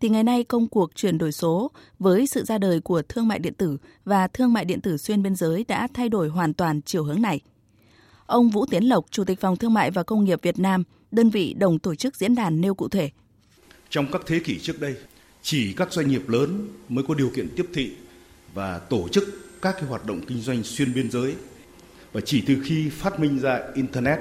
Thì 0.00 0.08
ngày 0.08 0.24
nay 0.24 0.44
công 0.44 0.68
cuộc 0.68 0.94
chuyển 0.94 1.18
đổi 1.18 1.32
số 1.32 1.70
với 1.98 2.26
sự 2.26 2.44
ra 2.44 2.58
đời 2.58 2.80
của 2.80 3.02
thương 3.02 3.28
mại 3.28 3.38
điện 3.38 3.54
tử 3.54 3.78
và 4.04 4.28
thương 4.28 4.52
mại 4.52 4.64
điện 4.64 4.80
tử 4.80 4.96
xuyên 4.96 5.22
biên 5.22 5.34
giới 5.34 5.64
đã 5.68 5.88
thay 5.94 6.08
đổi 6.08 6.28
hoàn 6.28 6.54
toàn 6.54 6.80
chiều 6.82 7.04
hướng 7.04 7.22
này. 7.22 7.40
Ông 8.26 8.50
Vũ 8.50 8.66
Tiến 8.66 8.84
Lộc, 8.84 9.04
Chủ 9.10 9.24
tịch 9.24 9.40
Phòng 9.40 9.56
Thương 9.56 9.74
mại 9.74 9.90
và 9.90 10.02
Công 10.02 10.24
nghiệp 10.24 10.42
Việt 10.42 10.58
Nam, 10.58 10.84
đơn 11.10 11.30
vị 11.30 11.54
đồng 11.54 11.78
tổ 11.78 11.94
chức 11.94 12.16
diễn 12.16 12.34
đàn 12.34 12.60
nêu 12.60 12.74
cụ 12.74 12.88
thể. 12.88 13.10
Trong 13.90 14.06
các 14.12 14.22
thế 14.26 14.38
kỷ 14.44 14.58
trước 14.58 14.80
đây, 14.80 14.94
chỉ 15.42 15.72
các 15.72 15.92
doanh 15.92 16.08
nghiệp 16.08 16.28
lớn 16.28 16.68
mới 16.88 17.04
có 17.08 17.14
điều 17.14 17.30
kiện 17.30 17.48
tiếp 17.56 17.66
thị 17.72 17.92
và 18.54 18.78
tổ 18.78 19.08
chức 19.08 19.24
các 19.62 19.72
cái 19.72 19.84
hoạt 19.84 20.06
động 20.06 20.20
kinh 20.26 20.40
doanh 20.40 20.62
xuyên 20.62 20.94
biên 20.94 21.10
giới. 21.10 21.34
Và 22.12 22.20
chỉ 22.20 22.42
từ 22.46 22.56
khi 22.64 22.88
phát 22.88 23.20
minh 23.20 23.38
ra 23.38 23.60
internet 23.74 24.18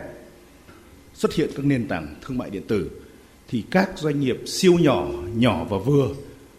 xuất 1.13 1.33
hiện 1.33 1.49
các 1.55 1.65
nền 1.65 1.87
tảng 1.87 2.15
thương 2.21 2.37
mại 2.37 2.49
điện 2.49 2.63
tử 2.67 2.89
thì 3.47 3.63
các 3.71 3.89
doanh 3.95 4.19
nghiệp 4.19 4.37
siêu 4.45 4.73
nhỏ, 4.73 5.11
nhỏ 5.35 5.65
và 5.69 5.77
vừa 5.77 6.07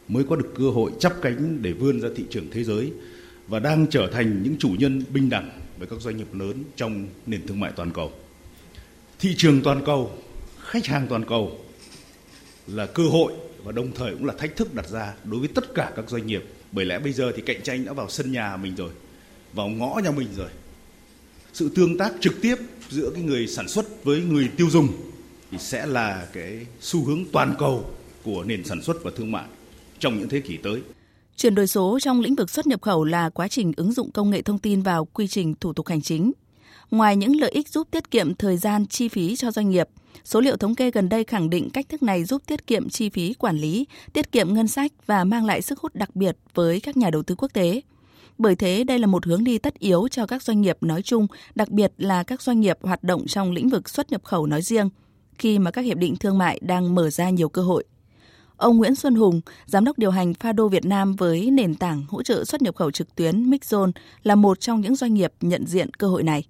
mới 0.09 0.25
có 0.25 0.37
được 0.37 0.53
cơ 0.59 0.71
hội 0.71 0.93
chắp 0.99 1.23
cánh 1.23 1.63
để 1.63 1.73
vươn 1.73 2.01
ra 2.01 2.09
thị 2.17 2.25
trường 2.31 2.51
thế 2.51 2.65
giới 2.65 2.93
và 3.49 3.59
đang 3.59 3.87
trở 3.91 4.09
thành 4.13 4.43
những 4.43 4.57
chủ 4.59 4.69
nhân 4.79 5.05
bình 5.13 5.31
đẳng 5.31 5.51
với 5.79 5.89
các 5.89 6.01
doanh 6.01 6.17
nghiệp 6.17 6.35
lớn 6.35 6.65
trong 6.77 7.07
nền 7.27 7.47
thương 7.47 7.61
mại 7.61 7.73
toàn 7.77 7.91
cầu. 7.91 8.13
Thị 9.19 9.35
trường 9.37 9.63
toàn 9.63 9.85
cầu, 9.85 10.11
khách 10.61 10.87
hàng 10.87 11.07
toàn 11.09 11.25
cầu 11.25 11.59
là 12.67 12.87
cơ 12.87 13.03
hội 13.03 13.33
và 13.65 13.73
đồng 13.73 13.93
thời 13.93 14.13
cũng 14.13 14.25
là 14.25 14.35
thách 14.39 14.57
thức 14.57 14.75
đặt 14.75 14.89
ra 14.89 15.15
đối 15.25 15.41
với 15.41 15.49
tất 15.49 15.75
cả 15.75 15.93
các 15.97 16.11
doanh 16.11 16.27
nghiệp. 16.27 16.45
Bởi 16.73 16.85
lẽ 16.85 16.99
bây 16.99 17.13
giờ 17.13 17.33
thì 17.37 17.43
cạnh 17.43 17.63
tranh 17.63 17.85
đã 17.85 17.93
vào 17.93 18.09
sân 18.09 18.33
nhà 18.33 18.57
mình 18.57 18.75
rồi, 18.77 18.91
vào 19.53 19.69
ngõ 19.69 20.01
nhà 20.05 20.11
mình 20.11 20.29
rồi. 20.37 20.49
Sự 21.53 21.69
tương 21.75 21.99
tác 21.99 22.13
trực 22.21 22.43
tiếp 22.43 22.57
giữa 22.91 23.11
cái 23.15 23.23
người 23.23 23.47
sản 23.47 23.69
xuất 23.69 24.05
với 24.05 24.21
người 24.21 24.49
tiêu 24.57 24.71
dùng 24.71 24.89
thì 25.51 25.59
sẽ 25.59 25.87
là 25.87 26.27
cái 26.33 26.67
xu 26.81 27.05
hướng 27.05 27.25
toàn 27.33 27.55
cầu 27.59 27.91
của 28.23 28.45
nền 28.45 28.65
sản 28.65 28.83
xuất 28.83 28.97
và 29.05 29.11
thương 29.17 29.33
mại 29.33 29.45
trong 29.99 30.19
những 30.19 30.29
thế 30.29 30.41
kỷ 30.41 30.57
tới. 30.57 30.83
Chuyển 31.37 31.55
đổi 31.55 31.67
số 31.67 31.99
trong 32.03 32.21
lĩnh 32.21 32.35
vực 32.35 32.51
xuất 32.51 32.67
nhập 32.67 32.83
khẩu 32.83 33.05
là 33.05 33.31
quá 33.31 33.49
trình 33.49 33.73
ứng 33.77 33.93
dụng 33.93 34.11
công 34.13 34.31
nghệ 34.31 34.43
thông 34.43 34.59
tin 34.59 34.83
vào 34.83 35.05
quy 35.05 35.29
trình 35.29 35.55
thủ 35.61 35.73
tục 35.73 35.87
hành 35.87 36.03
chính. 36.03 36.33
Ngoài 36.93 37.17
những 37.17 37.41
lợi 37.41 37.51
ích 37.51 37.69
giúp 37.69 37.89
tiết 37.91 38.11
kiệm 38.11 38.35
thời 38.35 38.57
gian, 38.57 38.87
chi 38.87 39.09
phí 39.09 39.37
cho 39.37 39.51
doanh 39.51 39.71
nghiệp, 39.71 39.89
số 40.25 40.41
liệu 40.41 40.57
thống 40.57 40.75
kê 40.75 40.91
gần 40.91 41.09
đây 41.09 41.25
khẳng 41.25 41.51
định 41.51 41.71
cách 41.71 41.89
thức 41.89 42.03
này 42.03 42.25
giúp 42.25 42.43
tiết 42.47 42.67
kiệm 42.67 42.89
chi 42.89 43.09
phí 43.09 43.35
quản 43.35 43.57
lý, 43.57 43.87
tiết 44.13 44.33
kiệm 44.33 44.55
ngân 44.55 44.69
sách 44.69 44.93
và 45.07 45.25
mang 45.25 45.47
lại 45.47 45.63
sức 45.63 45.81
hút 45.81 45.95
đặc 45.95 46.17
biệt 46.17 46.37
với 46.55 46.81
các 46.81 46.97
nhà 46.97 47.11
đầu 47.11 47.23
tư 47.23 47.35
quốc 47.35 47.53
tế. 47.53 47.81
Bởi 48.39 48.57
thế, 48.57 48.85
đây 48.85 48.99
là 48.99 49.07
một 49.07 49.27
hướng 49.27 49.45
đi 49.45 49.59
tất 49.59 49.79
yếu 49.79 50.09
cho 50.09 50.27
các 50.27 50.43
doanh 50.43 50.61
nghiệp 50.61 50.79
nói 50.81 51.03
chung, 51.03 51.27
đặc 51.55 51.69
biệt 51.69 51.93
là 51.99 52.23
các 52.23 52.43
doanh 52.43 52.61
nghiệp 52.61 52.79
hoạt 52.83 53.05
động 53.05 53.27
trong 53.27 53.53
lĩnh 53.53 53.69
vực 53.69 53.91
xuất 53.91 54.11
nhập 54.11 54.25
khẩu 54.25 54.47
nói 54.47 54.63
riêng, 54.63 54.89
khi 55.39 55.59
mà 55.59 55.71
các 55.71 55.83
hiệp 55.83 55.99
định 55.99 56.17
thương 56.17 56.39
mại 56.39 56.59
đang 56.63 56.95
mở 56.95 57.11
ra 57.11 57.31
nhiều 57.31 57.49
cơ 57.49 57.63
hội. 57.63 57.85
Ông 58.57 58.77
Nguyễn 58.77 58.95
Xuân 58.95 59.15
Hùng, 59.15 59.41
giám 59.67 59.85
đốc 59.85 59.99
điều 59.99 60.11
hành 60.11 60.33
Fado 60.33 60.69
Việt 60.69 60.85
Nam 60.85 61.17
với 61.17 61.51
nền 61.51 61.75
tảng 61.75 62.05
hỗ 62.09 62.23
trợ 62.23 62.45
xuất 62.45 62.63
nhập 62.63 62.77
khẩu 62.77 62.91
trực 62.91 63.15
tuyến 63.15 63.51
Mixzone 63.51 63.93
là 64.23 64.35
một 64.35 64.61
trong 64.61 64.81
những 64.81 64.97
doanh 64.97 65.15
nghiệp 65.15 65.33
nhận 65.41 65.67
diện 65.67 65.91
cơ 65.91 66.07
hội 66.09 66.23
này. 66.23 66.45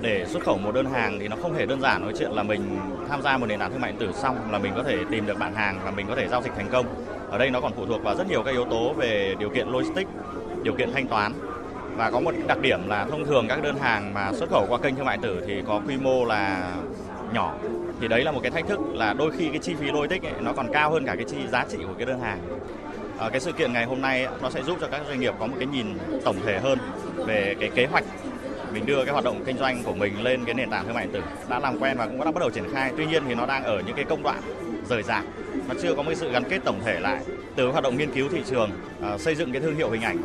Để 0.00 0.26
xuất 0.26 0.42
khẩu 0.42 0.58
một 0.58 0.74
đơn 0.74 0.86
hàng 0.86 1.18
thì 1.20 1.28
nó 1.28 1.36
không 1.42 1.54
hề 1.54 1.66
đơn 1.66 1.80
giản 1.80 2.02
nói 2.02 2.12
chuyện 2.18 2.30
là 2.30 2.42
mình 2.42 2.78
tham 3.08 3.22
gia 3.22 3.38
một 3.38 3.46
nền 3.46 3.58
tảng 3.58 3.70
thương 3.70 3.80
mại 3.80 3.92
điện 3.92 4.00
tử 4.00 4.12
xong 4.12 4.52
là 4.52 4.58
mình 4.58 4.72
có 4.76 4.82
thể 4.82 4.96
tìm 5.10 5.26
được 5.26 5.38
bạn 5.38 5.54
hàng 5.54 5.78
và 5.84 5.90
mình 5.90 6.06
có 6.08 6.16
thể 6.16 6.28
giao 6.28 6.42
dịch 6.42 6.52
thành 6.56 6.68
công. 6.72 6.86
Ở 7.30 7.38
đây 7.38 7.50
nó 7.50 7.60
còn 7.60 7.72
phụ 7.72 7.86
thuộc 7.86 8.02
vào 8.02 8.14
rất 8.16 8.28
nhiều 8.28 8.42
các 8.42 8.50
yếu 8.50 8.64
tố 8.64 8.92
về 8.92 9.34
điều 9.38 9.48
kiện 9.50 9.68
logistics, 9.68 10.10
điều 10.62 10.74
kiện 10.74 10.92
thanh 10.92 11.06
toán. 11.06 11.32
Và 11.96 12.10
có 12.10 12.20
một 12.20 12.34
đặc 12.46 12.60
điểm 12.60 12.88
là 12.88 13.06
thông 13.10 13.24
thường 13.24 13.46
các 13.48 13.62
đơn 13.62 13.76
hàng 13.78 14.14
mà 14.14 14.32
xuất 14.32 14.50
khẩu 14.50 14.66
qua 14.68 14.78
kênh 14.78 14.96
thương 14.96 15.06
mại 15.06 15.16
điện 15.16 15.22
tử 15.22 15.44
thì 15.46 15.62
có 15.66 15.80
quy 15.86 15.96
mô 15.96 16.24
là 16.24 16.72
nhỏ. 17.32 17.54
Thì 18.00 18.08
đấy 18.08 18.24
là 18.24 18.32
một 18.32 18.40
cái 18.42 18.50
thách 18.50 18.66
thức 18.66 18.80
là 18.94 19.12
đôi 19.12 19.30
khi 19.30 19.48
cái 19.48 19.58
chi 19.58 19.74
phí 19.74 19.90
logistics 19.90 20.24
ấy, 20.24 20.32
nó 20.40 20.52
còn 20.52 20.72
cao 20.72 20.90
hơn 20.90 21.04
cả 21.06 21.14
cái 21.16 21.24
chi 21.24 21.36
giá 21.48 21.64
trị 21.70 21.78
của 21.86 21.94
cái 21.98 22.06
đơn 22.06 22.20
hàng. 22.20 22.38
À, 23.18 23.28
cái 23.28 23.40
sự 23.40 23.52
kiện 23.52 23.72
ngày 23.72 23.84
hôm 23.84 24.00
nay 24.00 24.26
nó 24.42 24.50
sẽ 24.50 24.62
giúp 24.62 24.78
cho 24.80 24.86
các 24.86 25.02
doanh 25.08 25.20
nghiệp 25.20 25.34
có 25.38 25.46
một 25.46 25.54
cái 25.58 25.66
nhìn 25.66 25.86
tổng 26.24 26.36
thể 26.46 26.58
hơn 26.58 26.78
về 27.26 27.56
cái 27.60 27.70
kế 27.74 27.86
hoạch 27.86 28.04
mình 28.72 28.86
đưa 28.86 29.04
cái 29.04 29.12
hoạt 29.12 29.24
động 29.24 29.42
kinh 29.46 29.58
doanh 29.58 29.82
của 29.84 29.94
mình 29.94 30.22
lên 30.22 30.44
cái 30.44 30.54
nền 30.54 30.70
tảng 30.70 30.84
thương 30.84 30.94
mại 30.94 31.06
điện 31.06 31.12
tử 31.12 31.20
đã 31.48 31.58
làm 31.58 31.78
quen 31.78 31.96
và 31.98 32.06
cũng 32.06 32.18
đã 32.18 32.24
bắt 32.24 32.40
đầu 32.40 32.50
triển 32.50 32.64
khai. 32.72 32.92
Tuy 32.96 33.06
nhiên 33.06 33.22
thì 33.28 33.34
nó 33.34 33.46
đang 33.46 33.64
ở 33.64 33.82
những 33.86 33.96
cái 33.96 34.04
công 34.04 34.22
đoạn 34.22 34.40
rời 34.88 35.02
rạc. 35.02 35.24
Nó 35.68 35.74
chưa 35.82 35.94
có 35.94 36.02
một 36.02 36.12
sự 36.14 36.32
gắn 36.32 36.44
kết 36.50 36.58
tổng 36.64 36.80
thể 36.84 37.00
lại 37.00 37.22
từ 37.56 37.68
hoạt 37.68 37.84
động 37.84 37.96
nghiên 37.96 38.12
cứu 38.12 38.28
thị 38.28 38.42
trường 38.50 38.70
uh, 39.14 39.20
xây 39.20 39.34
dựng 39.34 39.52
cái 39.52 39.60
thương 39.60 39.76
hiệu 39.76 39.90
hình 39.90 40.02
ảnh 40.02 40.18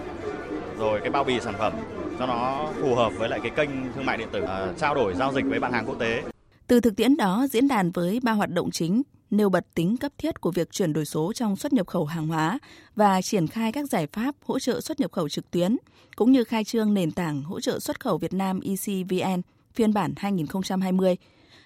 rồi 0.80 1.00
cái 1.00 1.10
bao 1.10 1.24
bì 1.24 1.40
sản 1.40 1.54
phẩm 1.58 1.74
cho 2.20 2.26
nó 2.26 2.70
phù 2.82 2.96
hợp 2.96 3.14
với 3.18 3.30
lại 3.30 3.40
cái 3.44 3.52
kênh 3.56 3.70
thương 3.96 4.06
mại 4.06 4.18
điện 4.18 4.28
tử 4.32 4.44
uh, 4.44 4.78
trao 4.78 4.96
đổi 4.96 5.14
giao 5.14 5.34
dịch 5.34 5.46
với 5.46 5.60
bạn 5.60 5.72
hàng 5.74 5.86
quốc 5.86 6.00
tế. 6.00 6.24
Từ 6.68 6.80
thực 6.80 6.96
tiễn 6.96 7.18
đó, 7.18 7.46
diễn 7.52 7.68
đàn 7.68 7.92
với 7.92 8.20
ba 8.24 8.32
hoạt 8.32 8.50
động 8.50 8.72
chính 8.72 9.02
nêu 9.30 9.50
bật 9.50 9.66
tính 9.74 9.98
cấp 9.98 10.12
thiết 10.18 10.42
của 10.42 10.52
việc 10.52 10.72
chuyển 10.72 10.94
đổi 10.94 11.06
số 11.06 11.34
trong 11.34 11.56
xuất 11.56 11.74
nhập 11.74 11.88
khẩu 11.88 12.06
hàng 12.06 12.28
hóa 12.28 12.60
và 12.96 13.22
triển 13.22 13.48
khai 13.48 13.72
các 13.72 13.90
giải 13.90 14.08
pháp 14.08 14.36
hỗ 14.46 14.60
trợ 14.60 14.82
xuất 14.82 15.00
nhập 15.00 15.12
khẩu 15.12 15.30
trực 15.30 15.52
tuyến, 15.52 15.78
cũng 16.16 16.32
như 16.32 16.44
khai 16.44 16.64
trương 16.64 16.94
nền 16.94 17.12
tảng 17.12 17.44
hỗ 17.44 17.60
trợ 17.60 17.80
xuất 17.80 18.00
khẩu 18.00 18.18
Việt 18.18 18.34
Nam 18.34 18.60
ECVN 18.60 19.42
phiên 19.74 19.94
bản 19.94 20.14
2020, 20.18 21.18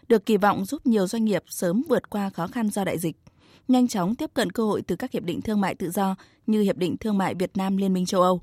được 0.07 0.25
kỳ 0.25 0.37
vọng 0.37 0.65
giúp 0.65 0.85
nhiều 0.85 1.07
doanh 1.07 1.25
nghiệp 1.25 1.43
sớm 1.47 1.83
vượt 1.89 2.09
qua 2.09 2.29
khó 2.29 2.47
khăn 2.47 2.69
do 2.69 2.83
đại 2.83 2.97
dịch, 2.97 3.17
nhanh 3.67 3.87
chóng 3.87 4.15
tiếp 4.15 4.29
cận 4.33 4.51
cơ 4.51 4.63
hội 4.63 4.81
từ 4.81 4.95
các 4.95 5.11
hiệp 5.11 5.23
định 5.23 5.41
thương 5.41 5.61
mại 5.61 5.75
tự 5.75 5.89
do 5.91 6.15
như 6.47 6.61
Hiệp 6.61 6.77
định 6.77 6.97
Thương 6.97 7.17
mại 7.17 7.35
Việt 7.35 7.57
Nam 7.57 7.77
Liên 7.77 7.93
minh 7.93 8.05
châu 8.05 8.21
Âu. 8.21 8.41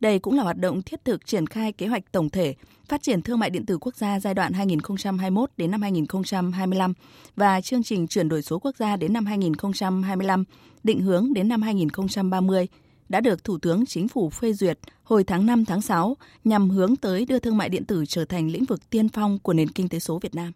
Đây 0.00 0.18
cũng 0.18 0.36
là 0.36 0.42
hoạt 0.42 0.56
động 0.56 0.82
thiết 0.82 1.04
thực 1.04 1.26
triển 1.26 1.46
khai 1.46 1.72
kế 1.72 1.86
hoạch 1.86 2.12
tổng 2.12 2.30
thể 2.30 2.54
phát 2.88 3.02
triển 3.02 3.22
thương 3.22 3.38
mại 3.38 3.50
điện 3.50 3.66
tử 3.66 3.78
quốc 3.80 3.96
gia 3.96 4.20
giai 4.20 4.34
đoạn 4.34 4.52
2021 4.52 5.50
đến 5.56 5.70
năm 5.70 5.82
2025 5.82 6.92
và 7.36 7.60
chương 7.60 7.82
trình 7.82 8.06
chuyển 8.06 8.28
đổi 8.28 8.42
số 8.42 8.58
quốc 8.58 8.76
gia 8.76 8.96
đến 8.96 9.12
năm 9.12 9.26
2025, 9.26 10.44
định 10.84 11.00
hướng 11.00 11.32
đến 11.32 11.48
năm 11.48 11.62
2030 11.62 12.68
đã 13.08 13.20
được 13.20 13.44
Thủ 13.44 13.58
tướng 13.58 13.86
Chính 13.86 14.08
phủ 14.08 14.30
phê 14.30 14.52
duyệt 14.52 14.78
hồi 15.02 15.24
tháng 15.24 15.46
5 15.46 15.64
tháng 15.64 15.82
6 15.82 16.16
nhằm 16.44 16.70
hướng 16.70 16.96
tới 16.96 17.24
đưa 17.24 17.38
thương 17.38 17.56
mại 17.56 17.68
điện 17.68 17.84
tử 17.84 18.04
trở 18.08 18.24
thành 18.24 18.50
lĩnh 18.50 18.64
vực 18.64 18.90
tiên 18.90 19.08
phong 19.08 19.38
của 19.38 19.52
nền 19.52 19.68
kinh 19.68 19.88
tế 19.88 19.98
số 19.98 20.18
Việt 20.18 20.34
Nam. 20.34 20.52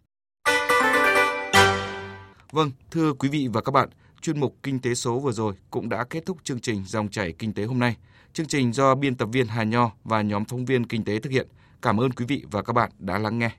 Vâng, 2.51 2.71
thưa 2.91 3.13
quý 3.13 3.29
vị 3.29 3.47
và 3.47 3.61
các 3.61 3.71
bạn, 3.71 3.89
chuyên 4.21 4.39
mục 4.39 4.55
Kinh 4.63 4.79
tế 4.79 4.95
số 4.95 5.19
vừa 5.19 5.31
rồi 5.31 5.53
cũng 5.69 5.89
đã 5.89 6.03
kết 6.03 6.25
thúc 6.25 6.37
chương 6.43 6.59
trình 6.59 6.83
Dòng 6.87 7.09
chảy 7.09 7.33
Kinh 7.39 7.53
tế 7.53 7.63
hôm 7.63 7.79
nay. 7.79 7.95
Chương 8.33 8.45
trình 8.45 8.73
do 8.73 8.95
biên 8.95 9.15
tập 9.15 9.29
viên 9.31 9.47
Hà 9.47 9.63
Nho 9.63 9.91
và 10.03 10.21
nhóm 10.21 10.45
phóng 10.45 10.65
viên 10.65 10.85
kinh 10.85 11.03
tế 11.03 11.19
thực 11.19 11.29
hiện. 11.29 11.47
Cảm 11.81 11.99
ơn 11.99 12.11
quý 12.11 12.25
vị 12.25 12.45
và 12.51 12.61
các 12.61 12.73
bạn 12.73 12.91
đã 12.99 13.17
lắng 13.17 13.39
nghe. 13.39 13.49